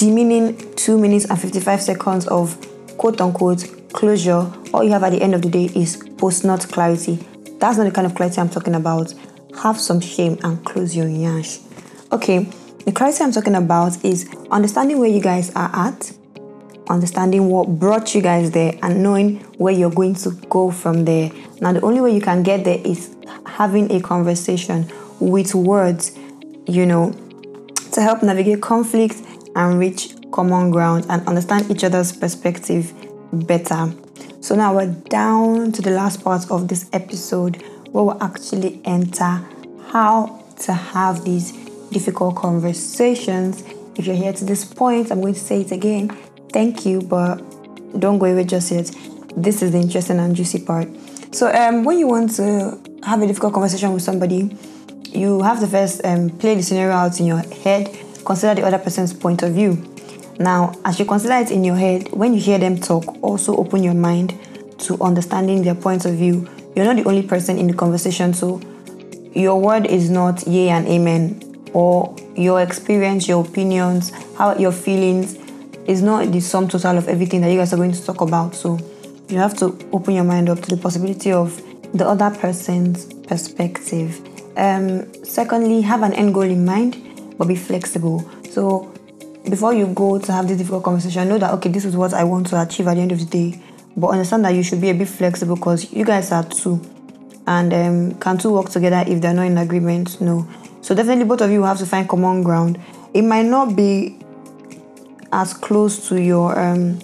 demeaning 0.04 0.58
2 0.76 0.98
minutes 0.98 1.30
and 1.30 1.40
55 1.40 1.82
seconds 1.82 2.28
of 2.28 2.58
quote 2.98 3.22
unquote 3.22 3.66
closure, 3.94 4.52
all 4.74 4.84
you 4.84 4.92
have 4.92 5.04
at 5.04 5.12
the 5.12 5.22
end 5.22 5.34
of 5.34 5.42
the 5.42 5.50
day 5.50 5.66
is 5.76 5.96
post 6.18 6.44
not 6.44 6.68
clarity. 6.68 7.16
That's 7.60 7.78
not 7.78 7.86
the 7.86 7.92
kind 7.92 8.06
of 8.06 8.14
clarity 8.14 8.42
I'm 8.42 8.50
talking 8.50 8.76
about. 8.76 9.14
Have 9.62 9.80
some 9.80 10.02
shame 10.02 10.38
and 10.44 10.64
close 10.66 10.94
your 10.94 11.08
yash. 11.08 11.60
Okay, 12.12 12.50
the 12.86 12.92
clarity 12.92 13.24
I'm 13.24 13.32
talking 13.32 13.56
about 13.56 14.04
is 14.04 14.30
understanding 14.52 15.00
where 15.00 15.10
you 15.10 15.22
guys 15.22 15.56
are 15.56 15.72
at, 15.74 16.12
understanding 16.90 17.48
what 17.50 17.80
brought 17.80 18.14
you 18.14 18.22
guys 18.22 18.52
there, 18.52 18.74
and 18.82 19.02
knowing 19.02 19.40
where 19.58 19.74
you're 19.74 19.90
going 19.90 20.16
to 20.16 20.32
go 20.50 20.70
from 20.70 21.06
there. 21.06 21.32
Now, 21.62 21.72
the 21.72 21.82
only 21.82 22.02
way 22.02 22.14
you 22.14 22.22
can 22.22 22.44
get 22.44 22.66
there 22.66 22.82
is 22.84 23.16
having 23.46 23.90
a 23.90 24.02
conversation 24.02 24.92
with 25.22 25.56
words 25.56 26.18
you 26.68 26.86
know, 26.86 27.12
to 27.94 28.02
help 28.02 28.24
navigate 28.24 28.62
conflict 28.62 29.22
and 29.56 29.80
reach 29.80 30.16
common 30.32 30.72
ground 30.72 31.06
and 31.10 31.26
understand 31.28 31.70
each 31.70 31.84
other's 31.84 32.12
perspective 32.12 32.94
better. 33.32 33.94
So 34.42 34.56
now 34.56 34.76
we're 34.76 34.92
down 35.10 35.72
to 35.72 35.82
the 35.82 35.92
last 35.92 36.24
part 36.24 36.50
of 36.52 36.68
this 36.68 36.90
episode 36.92 37.62
where 37.92 38.04
we'll 38.04 38.24
actually 38.24 38.82
enter 38.84 39.42
how 39.88 40.44
to 40.62 40.74
have 40.74 41.24
these 41.24 41.52
difficult 41.92 42.36
conversations. 42.36 43.64
If 43.96 44.08
you're 44.08 44.16
here 44.16 44.34
to 44.34 44.46
this 44.46 44.66
point, 44.66 45.12
I'm 45.12 45.22
going 45.22 45.36
to 45.36 45.40
say 45.40 45.62
it 45.62 45.72
again. 45.72 46.10
Thank 46.52 46.86
you, 46.86 47.02
but 47.02 47.38
don't 48.00 48.18
go 48.18 48.26
away 48.26 48.44
just 48.44 48.72
yet. 48.72 48.92
This 49.36 49.62
is 49.62 49.72
the 49.72 49.80
interesting 49.80 50.20
and 50.20 50.36
juicy 50.36 50.60
part. 50.66 50.88
So, 51.32 51.52
um, 51.52 51.84
when 51.84 51.98
you 51.98 52.08
want 52.08 52.36
to 52.36 52.80
have 53.04 53.22
a 53.22 53.28
difficult 53.28 53.54
conversation 53.54 53.94
with 53.94 54.04
somebody, 54.04 54.56
you 55.14 55.42
have 55.42 55.60
to 55.60 55.68
first 55.68 56.04
um, 56.04 56.30
play 56.30 56.56
the 56.56 56.64
scenario 56.64 56.94
out 56.94 57.20
in 57.20 57.26
your 57.26 57.40
head, 57.40 57.88
consider 58.26 58.62
the 58.62 58.68
other 58.68 58.80
person's 58.80 59.14
point 59.14 59.44
of 59.44 59.54
view. 59.54 59.84
Now, 60.40 60.74
as 60.84 61.00
you 61.00 61.06
consider 61.06 61.36
it 61.36 61.52
in 61.52 61.64
your 61.64 61.76
head, 61.76 62.12
when 62.12 62.34
you 62.34 62.40
hear 62.40 62.58
them 62.58 62.80
talk, 62.80 63.22
also 63.22 63.56
open 63.56 63.84
your 63.84 63.94
mind 63.94 64.38
to 64.80 65.02
understanding 65.02 65.64
their 65.64 65.76
point 65.76 66.06
of 66.06 66.16
view. 66.16 66.48
You're 66.76 66.86
not 66.86 66.96
the 66.96 67.08
only 67.08 67.24
person 67.24 67.58
in 67.58 67.68
the 67.68 67.74
conversation, 67.74 68.34
so 68.34 68.60
your 69.34 69.60
word 69.60 69.86
is 69.86 70.10
not 70.10 70.46
yay 70.48 70.70
and 70.70 70.88
amen, 70.88 71.70
or 71.74 72.16
your 72.36 72.62
experience, 72.62 73.28
your 73.28 73.46
opinions, 73.46 74.12
how 74.36 74.56
your 74.58 74.72
feelings 74.72 75.36
is 75.88 76.02
not 76.02 76.32
the 76.32 76.40
sum 76.40 76.68
total 76.68 76.98
of 76.98 77.08
everything 77.08 77.42
that 77.42 77.52
you 77.52 77.58
guys 77.58 77.74
are 77.74 77.78
going 77.78 77.92
to 77.92 78.04
talk 78.04 78.22
about. 78.22 78.56
So 78.56 78.80
you 79.30 79.38
have 79.38 79.56
to 79.58 79.78
open 79.92 80.16
your 80.16 80.24
mind 80.24 80.50
up 80.50 80.62
to 80.62 80.76
the 80.76 80.82
possibility 80.82 81.32
of 81.32 81.62
the 81.94 82.08
other 82.08 82.32
person's 82.32 83.06
perspective. 83.28 84.20
Um, 84.58 85.12
secondly, 85.24 85.82
have 85.82 86.04
an 86.04 86.14
end 86.14 86.34
goal 86.34 86.44
in 86.44 86.66
mind, 86.66 86.96
but 87.38 87.48
be 87.48 87.56
flexible. 87.56 88.30
So 88.50 88.94
before 89.50 89.74
you 89.74 89.88
go 89.88 90.20
to 90.20 90.32
have 90.32 90.48
this 90.48 90.58
difficult 90.58 90.84
conversation, 90.84 91.28
know 91.30 91.38
that 91.38 91.54
okay, 91.56 91.70
this 91.70 91.86
is 91.86 91.96
what 91.96 92.14
I 92.14 92.24
want 92.24 92.48
to 92.48 92.62
achieve 92.62 92.88
at 92.88 92.96
the 92.96 93.02
end 93.02 93.12
of 93.12 93.20
the 93.20 93.26
day. 93.26 93.62
But 93.96 94.08
understand 94.08 94.46
that 94.46 94.56
you 94.56 94.64
should 94.64 94.82
be 94.82 94.90
a 94.90 94.94
bit 94.94 95.08
flexible 95.08 95.56
because 95.56 95.92
you 95.92 96.04
guys 96.04 96.32
are 96.32 96.44
two, 96.44 96.82
and 97.46 97.74
um, 97.74 98.20
can 98.20 98.38
two 98.38 98.52
work 98.54 98.70
together 98.70 99.04
if 99.08 99.22
they're 99.22 99.34
not 99.34 99.46
in 99.46 99.58
agreement? 99.58 100.20
No. 100.20 100.48
So 100.82 100.96
definitely, 100.96 101.26
both 101.26 101.42
of 101.42 101.52
you 101.52 101.64
have 101.64 101.78
to 101.80 101.86
find 101.86 102.10
common 102.10 102.44
ground. 102.44 102.80
It 103.14 103.22
might 103.22 103.46
not 103.46 103.76
be 103.76 104.20
as 105.32 105.54
close 105.54 106.08
to 106.10 106.22
your 106.22 106.58
um, 106.58 107.00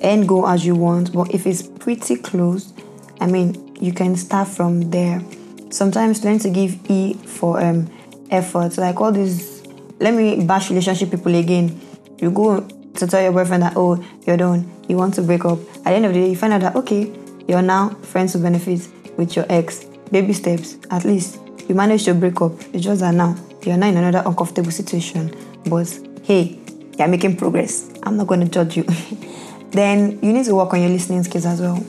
end 0.00 0.28
goal 0.28 0.46
as 0.46 0.64
you 0.64 0.74
want, 0.74 1.12
but 1.12 1.34
if 1.34 1.46
it's 1.46 1.62
pretty 1.62 2.16
close, 2.16 2.72
I 3.20 3.26
mean, 3.26 3.76
you 3.80 3.92
can 3.92 4.16
start 4.16 4.48
from 4.48 4.90
there. 4.90 5.22
Sometimes 5.70 6.24
learn 6.24 6.38
to 6.40 6.50
give 6.50 6.78
E 6.90 7.14
for 7.14 7.60
um, 7.60 7.90
effort. 8.30 8.76
Like 8.78 9.00
all 9.00 9.12
these, 9.12 9.59
let 10.00 10.14
me 10.14 10.44
bash 10.44 10.70
relationship 10.70 11.10
people 11.10 11.34
again. 11.34 11.78
You 12.18 12.30
go 12.30 12.60
to 12.94 13.06
tell 13.06 13.22
your 13.22 13.32
boyfriend 13.32 13.62
that, 13.62 13.74
oh, 13.76 14.02
you're 14.26 14.36
done, 14.36 14.70
you 14.88 14.96
want 14.96 15.14
to 15.14 15.22
break 15.22 15.44
up. 15.44 15.58
At 15.78 15.84
the 15.84 15.90
end 15.92 16.06
of 16.06 16.14
the 16.14 16.20
day, 16.20 16.30
you 16.30 16.36
find 16.36 16.52
out 16.52 16.62
that, 16.62 16.76
okay, 16.76 17.12
you're 17.46 17.62
now 17.62 17.90
friends 18.02 18.34
with 18.34 18.42
benefits 18.42 18.88
with 19.16 19.36
your 19.36 19.46
ex. 19.48 19.84
Baby 20.10 20.32
steps, 20.32 20.76
at 20.90 21.04
least 21.04 21.38
you 21.68 21.74
managed 21.74 22.06
to 22.06 22.14
break 22.14 22.40
up. 22.40 22.52
It's 22.74 22.84
just 22.84 23.00
that 23.00 23.14
now 23.14 23.36
you're 23.62 23.76
not 23.76 23.90
in 23.90 23.96
another 23.96 24.22
uncomfortable 24.26 24.72
situation. 24.72 25.34
But 25.66 25.86
hey, 26.24 26.58
you're 26.98 27.08
making 27.08 27.36
progress. 27.36 27.90
I'm 28.02 28.16
not 28.16 28.26
going 28.26 28.40
to 28.40 28.48
judge 28.48 28.76
you. 28.76 28.84
then 29.70 30.18
you 30.22 30.32
need 30.32 30.46
to 30.46 30.54
work 30.54 30.72
on 30.72 30.80
your 30.80 30.90
listening 30.90 31.22
skills 31.22 31.46
as 31.46 31.60
well. 31.60 31.84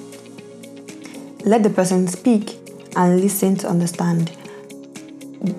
Let 1.45 1.63
the 1.63 1.71
person 1.71 2.07
speak 2.07 2.57
and 2.95 3.21
listen 3.21 3.55
to 3.57 3.67
understand. 3.67 4.31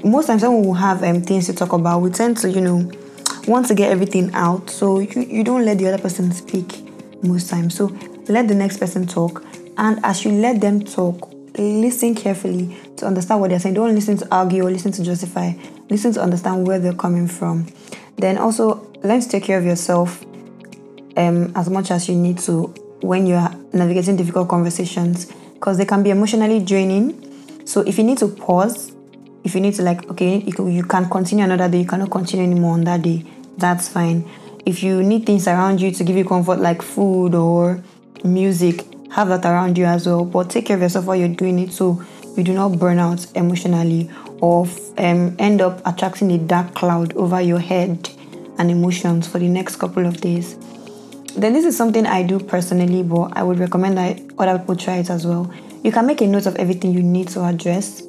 Most 0.05 0.27
times 0.27 0.43
when 0.43 0.63
we 0.63 0.79
have 0.79 1.03
um, 1.03 1.23
things 1.23 1.47
to 1.47 1.55
talk 1.55 1.73
about, 1.73 2.01
we 2.01 2.11
tend 2.11 2.37
to, 2.39 2.51
you 2.51 2.61
know, 2.61 2.91
want 3.49 3.67
to 3.67 3.75
get 3.75 3.91
everything 3.91 4.33
out. 4.35 4.71
So 4.71 5.01
you, 5.01 5.23
you 5.23 5.45
don't 5.45 5.65
let 5.65 5.79
the 5.79 5.89
other 5.89 5.99
person 5.99 6.31
speak 6.33 6.83
most 7.23 7.51
times. 7.51 7.75
So 7.75 7.87
let 8.29 8.49
the 8.49 8.55
next 8.55 8.79
person 8.79 9.07
talk. 9.07 9.45
And 9.79 9.99
as 10.05 10.25
you 10.25 10.33
let 10.33 10.61
them 10.61 10.85
talk, 10.85 11.33
listen 11.59 12.15
carefully 12.15 12.77
to 12.97 13.07
understand 13.07 13.41
what 13.41 13.51
they're 13.51 13.59
saying. 13.59 13.75
Don't 13.75 13.95
listen 13.95 14.17
to 14.19 14.29
argue 14.31 14.67
or 14.67 14.71
listen 14.71 14.93
to 14.93 15.03
justify. 15.03 15.53
Listen 15.89 16.13
to 16.15 16.23
understand 16.23 16.67
where 16.67 16.79
they're 16.79 16.95
coming 16.95 17.27
from. 17.27 17.67
Then 18.17 18.39
also 18.39 18.93
learn 19.03 19.21
to 19.21 19.29
take 19.29 19.45
care 19.45 19.59
of 19.59 19.65
yourself 19.65 20.25
um, 21.17 21.53
as 21.57 21.69
much 21.69 21.91
as 21.91 22.09
you 22.09 22.15
need 22.15 22.39
to 22.41 22.67
when 23.01 23.27
you're 23.27 23.49
navigating 23.73 24.17
difficult 24.17 24.49
conversations 24.49 25.33
because 25.55 25.77
they 25.77 25.85
can 25.85 26.03
be 26.03 26.11
emotionally 26.11 26.61
draining. 26.65 27.19
So 27.67 27.81
if 27.81 27.99
you 27.99 28.05
need 28.05 28.19
to 28.19 28.29
pause, 28.29 28.93
if 29.45 29.55
you 29.55 29.61
need 29.61 29.75
to 29.75 29.83
like, 29.83 30.09
okay, 30.11 30.39
you 30.39 30.85
can, 30.85 31.09
continue 31.09 31.45
another 31.45 31.69
day, 31.69 31.81
you 31.81 31.87
cannot 31.87 32.11
continue 32.11 32.47
anymore 32.47 32.75
on 32.75 32.85
that 32.85 33.03
day, 33.03 33.25
that's 33.57 33.89
fine. 33.89 34.29
If 34.65 34.83
you 34.83 35.03
need 35.03 35.27
things 35.27 35.49
around 35.49 35.81
you 35.81 35.91
to 35.91 36.05
give 36.05 36.17
you 36.17 36.25
comfort, 36.25 36.61
like 36.61 36.83
food 36.83 37.35
or 37.35 37.83
music, 38.25 38.85
have 39.11 39.29
that 39.29 39.45
around 39.45 39.77
you 39.77 39.85
as 39.85 40.07
well. 40.07 40.25
But 40.25 40.51
take 40.51 40.67
care 40.67 40.77
of 40.77 40.83
yourself 40.83 41.07
while 41.07 41.17
you're 41.17 41.29
doing 41.29 41.59
it 41.59 41.73
so 41.73 42.03
you 42.37 42.45
do 42.45 42.55
not 42.55 42.79
burn 42.79 42.99
out 42.99 43.27
emotionally 43.37 44.09
or 44.41 44.67
um, 44.99 45.37
end 45.39 45.61
up 45.61 45.83
attracting 45.87 46.31
a 46.33 46.39
dark 46.39 46.75
cloud 46.75 47.15
over 47.15 47.41
your 47.41 47.59
head 47.59 48.09
and 48.59 48.71
emotions 48.71 49.27
for 49.27 49.39
the 49.39 49.49
next 49.49 49.77
couple 49.77 50.07
of 50.07 50.21
days. 50.21 50.57
Then 51.37 51.53
this 51.55 51.65
is 51.65 51.77
something 51.77 52.07
I 52.07 52.23
do 52.23 52.39
personally, 52.39 53.03
but 53.03 53.37
I 53.37 53.43
would 53.43 53.59
recommend 53.59 53.99
that 53.99 54.21
other 54.39 54.59
people 54.59 54.77
try 54.77 54.97
it 54.97 55.11
as 55.11 55.27
well. 55.27 55.53
You 55.83 55.91
can 55.91 56.07
make 56.07 56.21
a 56.21 56.27
note 56.27 56.47
of 56.47 56.57
everything 56.57 56.93
you 56.93 57.03
need 57.03 57.29
to 57.29 57.45
address. 57.45 58.03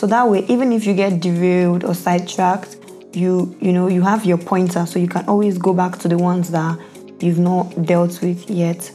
So 0.00 0.06
that 0.06 0.30
way, 0.30 0.46
even 0.48 0.72
if 0.72 0.86
you 0.86 0.94
get 0.94 1.20
derailed 1.20 1.84
or 1.84 1.94
sidetracked, 1.94 2.78
you 3.12 3.54
you 3.60 3.70
know 3.70 3.86
you 3.86 4.00
have 4.00 4.24
your 4.24 4.38
pointer, 4.38 4.86
so 4.86 4.98
you 4.98 5.06
can 5.06 5.26
always 5.28 5.58
go 5.58 5.74
back 5.74 5.98
to 5.98 6.08
the 6.08 6.16
ones 6.16 6.50
that 6.52 6.78
you've 7.20 7.38
not 7.38 7.84
dealt 7.84 8.22
with 8.22 8.48
yet. 8.48 8.90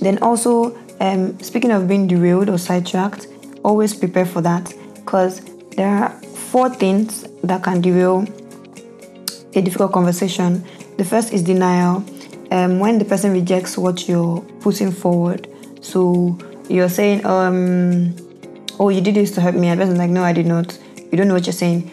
Then 0.00 0.16
also, 0.22 0.78
um, 1.00 1.36
speaking 1.40 1.72
of 1.72 1.88
being 1.88 2.06
derailed 2.06 2.50
or 2.50 2.56
sidetracked, 2.56 3.26
always 3.64 3.92
prepare 3.92 4.26
for 4.26 4.40
that 4.42 4.72
because 4.94 5.40
there 5.76 5.88
are 5.88 6.10
four 6.52 6.70
things 6.70 7.24
that 7.42 7.64
can 7.64 7.80
derail 7.80 8.24
a 9.56 9.60
difficult 9.60 9.90
conversation. 9.90 10.64
The 10.98 11.04
first 11.04 11.32
is 11.32 11.42
denial. 11.42 12.04
Um, 12.52 12.78
when 12.78 13.00
the 13.00 13.04
person 13.04 13.32
rejects 13.32 13.76
what 13.76 14.08
you're 14.08 14.40
putting 14.60 14.92
forward, 14.92 15.48
so 15.80 16.38
you're 16.68 16.88
saying, 16.88 17.26
um, 17.26 18.14
"Oh, 18.78 18.88
you 18.88 19.00
did 19.00 19.14
this 19.14 19.30
to 19.32 19.40
help 19.40 19.54
me," 19.54 19.68
and 19.68 19.80
the 19.80 19.84
person's 19.84 19.98
like, 19.98 20.10
"No, 20.10 20.22
I 20.22 20.32
did 20.32 20.46
not." 20.46 20.78
You 21.10 21.16
don't 21.16 21.28
know 21.28 21.34
what 21.34 21.46
you're 21.46 21.52
saying. 21.52 21.90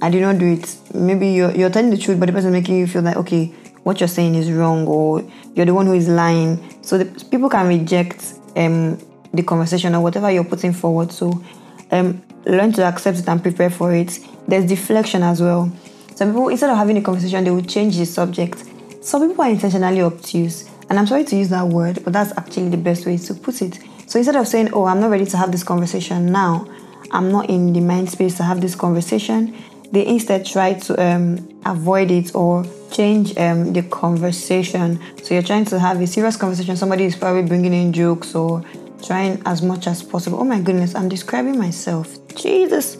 I 0.00 0.10
did 0.10 0.22
not 0.22 0.38
do 0.38 0.52
it. 0.52 0.76
Maybe 0.94 1.28
you're, 1.28 1.50
you're 1.52 1.70
telling 1.70 1.90
the 1.90 1.96
truth, 1.96 2.20
but 2.20 2.26
the 2.26 2.32
person 2.32 2.52
making 2.52 2.76
you 2.76 2.86
feel 2.86 3.02
like, 3.02 3.16
okay, 3.16 3.46
what 3.82 4.00
you're 4.00 4.08
saying 4.08 4.34
is 4.34 4.50
wrong, 4.52 4.86
or 4.86 5.24
you're 5.54 5.66
the 5.66 5.74
one 5.74 5.86
who 5.86 5.94
is 5.94 6.08
lying. 6.08 6.62
So 6.82 6.98
the, 6.98 7.24
people 7.30 7.48
can 7.48 7.66
reject 7.66 8.34
um, 8.56 8.98
the 9.32 9.42
conversation 9.42 9.94
or 9.94 10.02
whatever 10.02 10.30
you're 10.30 10.44
putting 10.44 10.72
forward. 10.72 11.10
So 11.10 11.42
um, 11.90 12.22
learn 12.44 12.72
to 12.72 12.84
accept 12.84 13.18
it 13.18 13.28
and 13.28 13.42
prepare 13.42 13.70
for 13.70 13.92
it. 13.94 14.18
There's 14.46 14.66
deflection 14.66 15.22
as 15.22 15.42
well. 15.42 15.72
Some 16.14 16.28
people, 16.28 16.48
instead 16.48 16.70
of 16.70 16.76
having 16.76 16.96
a 16.96 17.02
conversation, 17.02 17.44
they 17.44 17.50
will 17.50 17.62
change 17.62 17.96
the 17.96 18.06
subject. 18.06 18.64
Some 19.00 19.28
people 19.28 19.44
are 19.44 19.50
intentionally 19.50 20.02
obtuse. 20.02 20.68
And 20.90 20.98
I'm 20.98 21.06
sorry 21.06 21.24
to 21.24 21.36
use 21.36 21.48
that 21.50 21.66
word, 21.66 22.02
but 22.04 22.12
that's 22.12 22.36
actually 22.36 22.68
the 22.70 22.76
best 22.76 23.04
way 23.04 23.16
to 23.18 23.34
put 23.34 23.62
it. 23.62 23.78
So 24.08 24.18
instead 24.18 24.36
of 24.36 24.48
saying, 24.48 24.70
Oh, 24.72 24.86
I'm 24.86 25.00
not 25.00 25.10
ready 25.10 25.26
to 25.26 25.36
have 25.36 25.52
this 25.52 25.62
conversation 25.62 26.32
now, 26.32 26.66
I'm 27.10 27.30
not 27.30 27.50
in 27.50 27.74
the 27.74 27.80
mind 27.80 28.10
space 28.10 28.36
to 28.38 28.42
have 28.42 28.60
this 28.60 28.74
conversation, 28.74 29.54
they 29.92 30.06
instead 30.06 30.46
try 30.46 30.74
to 30.74 31.02
um, 31.02 31.60
avoid 31.66 32.10
it 32.10 32.34
or 32.34 32.64
change 32.90 33.36
um, 33.36 33.74
the 33.74 33.82
conversation. 33.82 34.98
So 35.22 35.34
you're 35.34 35.42
trying 35.42 35.66
to 35.66 35.78
have 35.78 36.00
a 36.00 36.06
serious 36.06 36.36
conversation, 36.36 36.74
somebody 36.76 37.04
is 37.04 37.16
probably 37.16 37.42
bringing 37.42 37.74
in 37.74 37.92
jokes 37.92 38.34
or 38.34 38.64
trying 39.02 39.42
as 39.44 39.60
much 39.60 39.86
as 39.86 40.02
possible. 40.02 40.40
Oh 40.40 40.44
my 40.44 40.60
goodness, 40.60 40.94
I'm 40.94 41.10
describing 41.10 41.58
myself. 41.58 42.16
Jesus, 42.34 42.96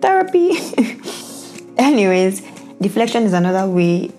therapy. 0.00 0.52
Anyways, 1.78 2.42
deflection 2.82 3.22
is 3.22 3.32
another 3.32 3.66
way 3.66 4.10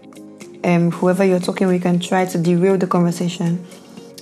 um, 0.64 0.90
whoever 0.90 1.24
you're 1.24 1.40
talking 1.40 1.68
with 1.68 1.84
can 1.84 2.00
try 2.00 2.26
to 2.26 2.38
derail 2.40 2.80
the 2.80 2.88
conversation. 2.88 3.64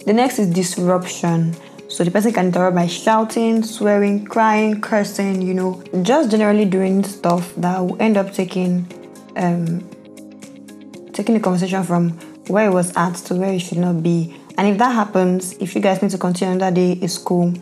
The 0.05 0.13
next 0.13 0.39
is 0.39 0.47
disruption. 0.49 1.55
So 1.89 2.03
the 2.03 2.11
person 2.11 2.33
can 2.33 2.47
interrupt 2.47 2.75
by 2.75 2.87
shouting, 2.87 3.63
swearing, 3.63 4.25
crying, 4.25 4.81
cursing, 4.81 5.41
you 5.41 5.53
know, 5.53 5.81
just 6.01 6.31
generally 6.31 6.65
doing 6.65 7.03
stuff 7.03 7.55
that 7.55 7.79
will 7.79 8.01
end 8.01 8.17
up 8.17 8.33
taking 8.33 8.85
um, 9.37 9.87
taking 11.13 11.33
the 11.33 11.41
conversation 11.41 11.83
from 11.83 12.11
where 12.47 12.67
it 12.69 12.73
was 12.73 12.95
at 12.95 13.15
to 13.15 13.35
where 13.35 13.53
it 13.53 13.59
should 13.59 13.77
not 13.77 14.03
be. 14.03 14.35
And 14.57 14.67
if 14.67 14.77
that 14.79 14.93
happens, 14.93 15.53
if 15.59 15.75
you 15.75 15.81
guys 15.81 16.01
need 16.01 16.11
to 16.11 16.17
continue 16.17 16.59
that 16.59 16.73
day, 16.73 16.93
it's 16.93 17.17
cool. 17.17 17.53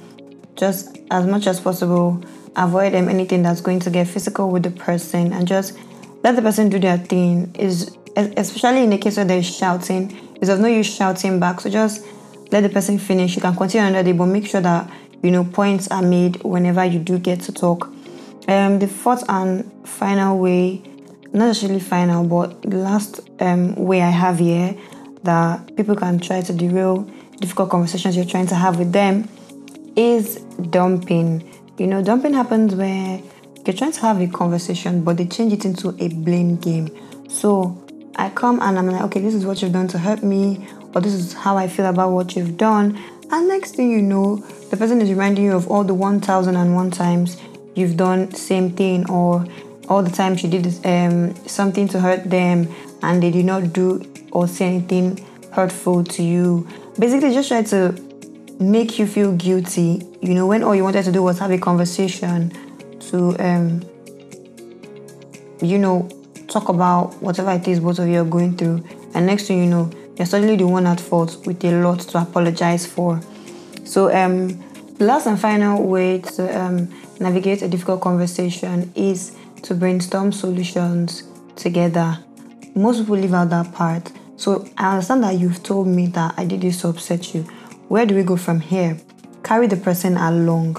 Just 0.55 0.97
as 1.11 1.25
much 1.25 1.47
as 1.47 1.59
possible, 1.59 2.23
avoid 2.55 2.95
um, 2.95 3.09
anything 3.09 3.43
that's 3.43 3.61
going 3.61 3.79
to 3.81 3.89
get 3.89 4.07
physical 4.07 4.49
with 4.49 4.63
the 4.63 4.71
person 4.71 5.33
and 5.33 5.47
just 5.47 5.77
let 6.23 6.35
the 6.35 6.41
person 6.41 6.69
do 6.69 6.79
their 6.79 6.97
thing. 6.97 7.53
Is 7.55 7.95
especially 8.15 8.83
in 8.83 8.89
the 8.89 8.97
case 8.97 9.17
where 9.17 9.25
they're 9.25 9.43
shouting, 9.43 10.17
it's 10.41 10.49
of 10.49 10.59
no 10.59 10.67
use 10.67 10.93
shouting 10.93 11.39
back. 11.39 11.61
So 11.61 11.69
just 11.69 12.05
let 12.51 12.61
the 12.61 12.69
person 12.69 12.97
finish. 12.99 13.35
You 13.35 13.41
can 13.41 13.55
continue 13.55 13.87
another 13.87 14.03
day, 14.03 14.17
but 14.17 14.25
make 14.27 14.47
sure 14.47 14.61
that 14.61 14.89
you 15.21 15.31
know 15.31 15.43
points 15.43 15.87
are 15.89 16.01
made 16.01 16.41
whenever 16.43 16.83
you 16.85 16.99
do 16.99 17.19
get 17.19 17.41
to 17.41 17.51
talk. 17.51 17.87
Um, 18.47 18.79
the 18.79 18.87
fourth 18.87 19.23
and 19.27 19.71
final 19.87 20.37
way, 20.37 20.83
not 21.33 21.47
necessarily 21.47 21.79
final, 21.79 22.23
but 22.23 22.61
the 22.61 22.77
last 22.77 23.21
um, 23.39 23.75
way 23.75 24.01
I 24.01 24.09
have 24.09 24.39
here 24.39 24.75
that 25.23 25.75
people 25.75 25.95
can 25.95 26.19
try 26.19 26.41
to 26.41 26.53
derail 26.53 27.09
difficult 27.39 27.69
conversations 27.69 28.15
you're 28.15 28.25
trying 28.25 28.47
to 28.47 28.55
have 28.55 28.77
with 28.77 28.91
them 28.91 29.27
is 29.95 30.37
dumping. 30.69 31.51
You 31.77 31.87
know, 31.87 32.03
dumping 32.03 32.33
happens 32.33 32.75
where 32.75 33.19
you're 33.65 33.75
trying 33.75 33.91
to 33.93 34.01
have 34.01 34.21
a 34.21 34.27
conversation, 34.27 35.03
but 35.03 35.17
they 35.17 35.25
change 35.25 35.53
it 35.53 35.65
into 35.65 35.89
a 35.99 36.09
blame 36.09 36.57
game. 36.57 36.89
So 37.27 37.84
I 38.15 38.29
come 38.29 38.61
and 38.61 38.77
I'm 38.79 38.87
like, 38.87 39.01
okay, 39.03 39.19
this 39.19 39.33
is 39.33 39.45
what 39.45 39.61
you've 39.61 39.73
done 39.73 39.87
to 39.89 39.97
hurt 39.97 40.23
me, 40.23 40.67
or 40.93 41.01
this 41.01 41.13
is 41.13 41.33
how 41.33 41.57
I 41.57 41.67
feel 41.67 41.85
about 41.85 42.11
what 42.11 42.35
you've 42.35 42.57
done. 42.57 42.97
And 43.31 43.47
next 43.47 43.75
thing 43.75 43.91
you 43.91 44.01
know, 44.01 44.37
the 44.69 44.77
person 44.77 45.01
is 45.01 45.09
reminding 45.09 45.43
you 45.43 45.53
of 45.53 45.69
all 45.69 45.83
the 45.83 45.93
1001 45.93 46.91
times 46.91 47.37
you've 47.75 47.97
done 47.97 48.33
same 48.33 48.71
thing, 48.71 49.09
or 49.09 49.45
all 49.89 50.01
the 50.01 50.11
times 50.11 50.43
you 50.43 50.49
did 50.49 50.85
um, 50.85 51.35
something 51.45 51.87
to 51.89 51.99
hurt 51.99 52.23
them 52.29 52.73
and 53.03 53.21
they 53.21 53.31
did 53.31 53.45
not 53.45 53.73
do 53.73 54.01
or 54.31 54.47
say 54.47 54.67
anything 54.67 55.23
hurtful 55.51 56.03
to 56.03 56.23
you. 56.23 56.67
Basically, 56.97 57.33
just 57.33 57.49
try 57.49 57.63
to 57.63 57.93
make 58.59 58.97
you 58.97 59.07
feel 59.07 59.33
guilty. 59.33 60.01
You 60.21 60.33
know, 60.33 60.47
when 60.47 60.63
all 60.63 60.75
you 60.75 60.83
wanted 60.83 61.03
to 61.05 61.11
do 61.11 61.21
was 61.21 61.39
have 61.39 61.51
a 61.51 61.57
conversation 61.57 62.51
to, 63.09 63.35
um, 63.39 63.83
you 65.61 65.77
know, 65.77 66.09
talk 66.47 66.69
about 66.69 67.13
whatever 67.21 67.51
it 67.51 67.67
is 67.67 67.79
both 67.79 67.99
of 67.99 68.07
you 68.07 68.21
are 68.21 68.25
going 68.25 68.57
through, 68.57 68.83
and 69.13 69.25
next 69.25 69.47
thing 69.47 69.59
you 69.59 69.69
know, 69.69 69.89
you're 70.17 70.25
suddenly 70.25 70.55
the 70.55 70.67
one 70.67 70.87
at 70.87 70.99
fault 70.99 71.45
with 71.45 71.63
a 71.63 71.71
lot 71.81 71.99
to 71.99 72.21
apologize 72.21 72.85
for. 72.85 73.21
So, 73.83 74.13
um, 74.15 74.47
the 74.97 75.05
last 75.05 75.27
and 75.27 75.39
final 75.39 75.83
way 75.83 76.19
to 76.19 76.59
um, 76.59 76.93
navigate 77.19 77.61
a 77.61 77.67
difficult 77.67 78.01
conversation 78.01 78.91
is 78.95 79.35
to 79.63 79.73
brainstorm 79.73 80.31
solutions 80.31 81.23
together. 81.55 82.17
Most 82.75 82.99
people 82.99 83.17
leave 83.17 83.33
out 83.33 83.49
that 83.49 83.73
part. 83.73 84.11
So, 84.37 84.67
I 84.77 84.93
understand 84.93 85.23
that 85.23 85.37
you've 85.37 85.63
told 85.63 85.87
me 85.87 86.07
that 86.07 86.33
I 86.37 86.45
did 86.45 86.61
this 86.61 86.81
to 86.81 86.89
upset 86.89 87.33
you. 87.33 87.41
Where 87.89 88.05
do 88.05 88.15
we 88.15 88.23
go 88.23 88.37
from 88.37 88.59
here? 88.59 88.97
Carry 89.43 89.67
the 89.67 89.77
person 89.77 90.17
along. 90.17 90.77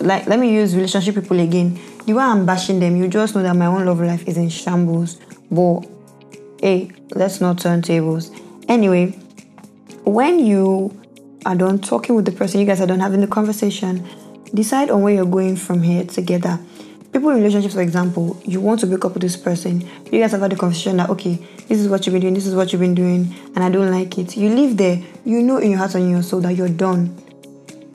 Like, 0.00 0.26
let 0.26 0.38
me 0.38 0.52
use 0.52 0.74
relationship 0.74 1.14
people 1.14 1.40
again 1.40 1.78
the 2.06 2.14
way 2.14 2.24
I'm 2.24 2.46
bashing 2.46 2.80
them, 2.80 2.96
you 2.96 3.08
just 3.08 3.34
know 3.34 3.42
that 3.42 3.54
my 3.54 3.66
own 3.66 3.84
love 3.84 4.00
life 4.00 4.26
is 4.26 4.36
in 4.36 4.48
shambles. 4.48 5.20
But 5.50 5.86
hey, 6.60 6.90
let's 7.10 7.40
not 7.40 7.58
turn 7.58 7.82
tables. 7.82 8.30
Anyway, 8.68 9.12
when 10.04 10.44
you 10.44 11.00
are 11.46 11.54
done 11.54 11.78
talking 11.78 12.16
with 12.16 12.24
the 12.24 12.32
person, 12.32 12.60
you 12.60 12.66
guys 12.66 12.80
are 12.80 12.86
done 12.86 13.00
having 13.00 13.20
the 13.20 13.26
conversation, 13.26 14.06
decide 14.54 14.90
on 14.90 15.02
where 15.02 15.14
you're 15.14 15.24
going 15.24 15.56
from 15.56 15.82
here 15.82 16.04
together. 16.04 16.58
People 17.12 17.30
in 17.30 17.36
relationships, 17.36 17.74
for 17.74 17.82
example, 17.82 18.40
you 18.44 18.60
want 18.60 18.80
to 18.80 18.86
break 18.86 19.04
up 19.04 19.14
with 19.14 19.22
this 19.22 19.36
person. 19.36 19.80
You 20.12 20.20
guys 20.20 20.30
have 20.32 20.40
had 20.40 20.52
the 20.52 20.56
conversation 20.56 20.96
that 20.98 21.10
okay, 21.10 21.34
this 21.68 21.78
is 21.78 21.88
what 21.88 22.06
you've 22.06 22.14
been 22.14 22.22
doing, 22.22 22.34
this 22.34 22.46
is 22.46 22.54
what 22.54 22.72
you've 22.72 22.80
been 22.80 22.94
doing, 22.94 23.34
and 23.54 23.64
I 23.64 23.70
don't 23.70 23.90
like 23.90 24.16
it. 24.18 24.36
You 24.36 24.48
live 24.50 24.76
there, 24.76 25.02
you 25.24 25.42
know 25.42 25.58
in 25.58 25.70
your 25.70 25.78
heart 25.78 25.94
and 25.94 26.04
in 26.04 26.10
your 26.10 26.22
soul 26.22 26.40
that 26.40 26.54
you're 26.54 26.68
done. 26.68 27.16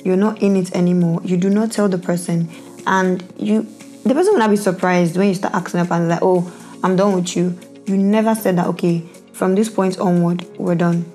You're 0.05 0.17
not 0.17 0.43
in 0.43 0.55
it 0.55 0.73
anymore. 0.75 1.19
You 1.23 1.35
do 1.35 1.49
not 1.49 1.71
tell 1.71 1.89
the 1.89 1.97
person, 1.97 2.47
and 2.85 3.23
you 3.37 3.63
the 4.05 4.13
person 4.13 4.33
will 4.33 4.39
not 4.39 4.51
be 4.51 4.55
surprised 4.55 5.17
when 5.17 5.29
you 5.29 5.33
start 5.33 5.55
asking 5.55 5.79
up 5.79 5.89
and 5.89 6.07
like, 6.07 6.19
oh, 6.21 6.53
I'm 6.83 6.95
done 6.95 7.15
with 7.15 7.35
you. 7.35 7.57
You 7.87 7.97
never 7.97 8.35
said 8.35 8.55
that, 8.57 8.67
okay, 8.67 8.99
from 9.33 9.55
this 9.55 9.67
point 9.67 9.97
onward, 9.99 10.45
we're 10.59 10.75
done. 10.75 11.11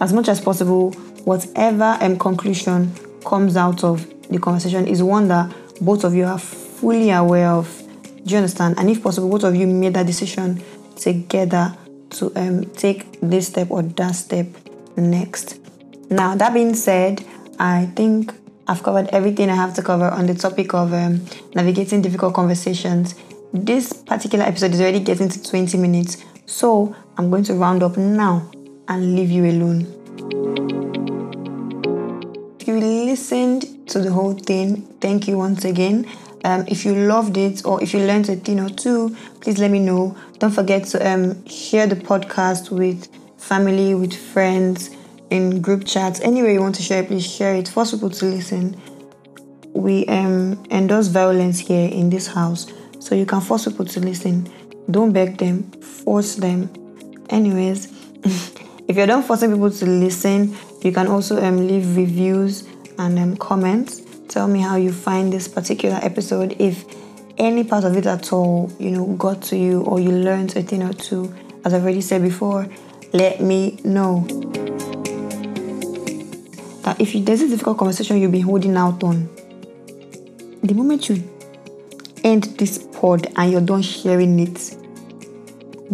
As 0.00 0.12
much 0.12 0.28
as 0.28 0.40
possible, 0.40 0.90
whatever 1.24 1.96
um, 2.00 2.18
conclusion 2.18 2.92
comes 3.24 3.56
out 3.56 3.84
of 3.84 4.04
the 4.28 4.40
conversation 4.40 4.88
is 4.88 5.00
one 5.00 5.28
that 5.28 5.54
both 5.80 6.02
of 6.02 6.12
you 6.12 6.24
are 6.24 6.40
fully 6.40 7.10
aware 7.10 7.50
of. 7.50 7.68
Do 8.24 8.32
you 8.32 8.38
understand? 8.38 8.78
And 8.78 8.90
if 8.90 9.00
possible, 9.00 9.30
both 9.30 9.44
of 9.44 9.54
you 9.54 9.68
made 9.68 9.94
that 9.94 10.06
decision 10.06 10.60
together 10.96 11.76
to 12.10 12.32
um, 12.34 12.64
take 12.70 13.20
this 13.20 13.46
step 13.46 13.70
or 13.70 13.82
that 13.82 14.16
step 14.16 14.48
next. 14.96 15.60
Now, 16.10 16.34
that 16.34 16.52
being 16.52 16.74
said, 16.74 17.24
I 17.58 17.86
think 17.94 18.32
I've 18.66 18.82
covered 18.82 19.08
everything 19.08 19.50
I 19.50 19.54
have 19.54 19.74
to 19.74 19.82
cover 19.82 20.08
on 20.08 20.26
the 20.26 20.34
topic 20.34 20.72
of 20.74 20.92
um, 20.92 21.24
navigating 21.54 22.00
difficult 22.00 22.34
conversations. 22.34 23.14
This 23.52 23.92
particular 23.92 24.44
episode 24.44 24.72
is 24.72 24.80
already 24.80 25.00
getting 25.00 25.28
to 25.28 25.42
20 25.42 25.76
minutes, 25.78 26.24
so 26.46 26.94
I'm 27.18 27.30
going 27.30 27.44
to 27.44 27.54
round 27.54 27.82
up 27.82 27.96
now 27.96 28.50
and 28.88 29.14
leave 29.14 29.30
you 29.30 29.44
alone. 29.44 29.86
If 32.60 32.68
you 32.68 32.78
listened 32.78 33.88
to 33.88 33.98
the 33.98 34.10
whole 34.12 34.34
thing, 34.34 34.82
thank 35.00 35.28
you 35.28 35.36
once 35.36 35.64
again. 35.64 36.06
Um, 36.44 36.64
if 36.66 36.84
you 36.84 36.94
loved 36.94 37.36
it 37.36 37.64
or 37.64 37.82
if 37.82 37.92
you 37.92 38.00
learned 38.00 38.28
a 38.28 38.36
thing 38.36 38.60
or 38.60 38.70
two, 38.70 39.16
please 39.40 39.58
let 39.58 39.70
me 39.70 39.78
know. 39.78 40.16
Don't 40.38 40.50
forget 40.50 40.84
to 40.86 41.08
um, 41.08 41.46
share 41.46 41.86
the 41.86 41.96
podcast 41.96 42.70
with 42.70 43.08
family, 43.36 43.94
with 43.94 44.14
friends 44.14 44.90
in 45.32 45.62
group 45.62 45.86
chats, 45.86 46.20
anywhere 46.20 46.52
you 46.52 46.60
want 46.60 46.74
to 46.74 46.82
share, 46.82 47.02
please 47.02 47.26
share 47.26 47.54
it. 47.54 47.66
Force 47.66 47.92
people 47.92 48.10
to 48.10 48.26
listen. 48.26 48.80
We 49.72 50.04
um, 50.06 50.62
endorse 50.70 51.06
violence 51.08 51.58
here 51.58 51.88
in 51.88 52.10
this 52.10 52.26
house, 52.26 52.66
so 53.00 53.14
you 53.14 53.24
can 53.24 53.40
force 53.40 53.64
people 53.64 53.86
to 53.86 54.00
listen. 54.00 54.46
Don't 54.90 55.12
beg 55.12 55.38
them, 55.38 55.70
force 55.80 56.36
them. 56.36 56.70
Anyways, 57.30 57.86
if 58.88 58.96
you're 58.96 59.06
done 59.06 59.22
forcing 59.22 59.52
people 59.52 59.70
to 59.70 59.86
listen, 59.86 60.54
you 60.82 60.92
can 60.92 61.06
also 61.06 61.42
um, 61.42 61.66
leave 61.66 61.96
reviews 61.96 62.68
and 62.98 63.18
um, 63.18 63.36
comments. 63.38 64.02
Tell 64.28 64.46
me 64.46 64.60
how 64.60 64.76
you 64.76 64.92
find 64.92 65.32
this 65.32 65.48
particular 65.48 65.98
episode. 66.02 66.56
If 66.58 66.84
any 67.38 67.64
part 67.64 67.84
of 67.84 67.96
it 67.96 68.04
at 68.04 68.34
all, 68.34 68.70
you 68.78 68.90
know, 68.90 69.06
got 69.14 69.40
to 69.44 69.56
you 69.56 69.80
or 69.84 69.98
you 69.98 70.10
learned 70.10 70.54
a 70.56 70.62
thing 70.62 70.82
or 70.82 70.92
two, 70.92 71.34
as 71.64 71.72
I've 71.72 71.84
already 71.84 72.02
said 72.02 72.20
before, 72.20 72.68
let 73.14 73.40
me 73.40 73.78
know 73.84 74.26
if 76.98 77.12
there's 77.24 77.42
a 77.42 77.48
difficult 77.48 77.78
conversation 77.78 78.18
you've 78.18 78.32
been 78.32 78.42
holding 78.42 78.76
out 78.76 79.02
on, 79.02 79.28
the 80.62 80.74
moment 80.74 81.08
you 81.08 81.22
end 82.24 82.44
this 82.58 82.78
pod 82.78 83.26
and 83.36 83.50
you're 83.50 83.60
done 83.60 83.82
sharing 83.82 84.38
it, 84.38 84.76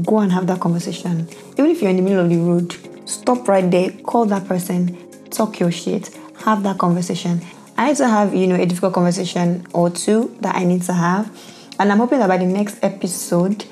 go 0.03 0.19
and 0.19 0.31
have 0.33 0.47
that 0.47 0.61
conversation. 0.61 1.29
Even 1.53 1.71
if 1.71 1.81
you're 1.81 1.91
in 1.91 1.97
the 1.97 2.03
middle 2.03 2.21
of 2.21 2.31
the 2.31 2.37
road, 2.37 2.77
stop 3.09 3.49
right 3.49 3.71
there, 3.71 3.91
call 3.91 4.27
that 4.27 4.47
person, 4.47 4.97
talk 5.31 5.59
your 5.59 5.71
shit, 5.71 6.17
have 6.45 6.63
that 6.63 6.79
conversation. 6.79 7.41
I 7.77 7.89
need 7.89 7.97
to 7.99 8.09
have, 8.09 8.35
you 8.35 8.47
know, 8.47 8.57
a 8.57 8.67
difficult 8.67 8.95
conversation 8.95 9.67
or 9.73 9.91
two 9.91 10.37
that 10.41 10.57
I 10.57 10.65
need 10.65 10.83
to 10.83 10.93
have. 10.93 11.31
And 11.79 11.93
I'm 11.93 11.99
hoping 11.99 12.19
that 12.19 12.29
by 12.29 12.39
the 12.39 12.47
next 12.47 12.79
episode, 12.83 13.65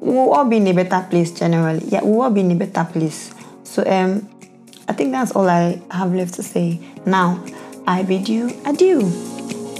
we'll 0.00 0.32
all 0.32 0.46
be 0.46 0.56
in 0.56 0.66
a 0.66 0.72
better 0.72 1.06
place 1.08 1.30
generally. 1.30 1.84
Yeah, 1.86 2.00
we'll 2.02 2.22
all 2.22 2.30
be 2.30 2.40
in 2.40 2.50
a 2.50 2.54
better 2.54 2.90
place. 2.90 3.34
So 3.64 3.84
um 3.86 4.28
I 4.90 4.92
think 4.92 5.12
that's 5.12 5.30
all 5.30 5.48
I 5.48 5.80
have 5.92 6.12
left 6.12 6.34
to 6.34 6.42
say. 6.42 6.80
Now, 7.06 7.38
I 7.86 8.02
bid 8.02 8.28
you 8.28 8.50
adieu. 8.66 9.06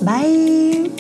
Bye. 0.04 0.99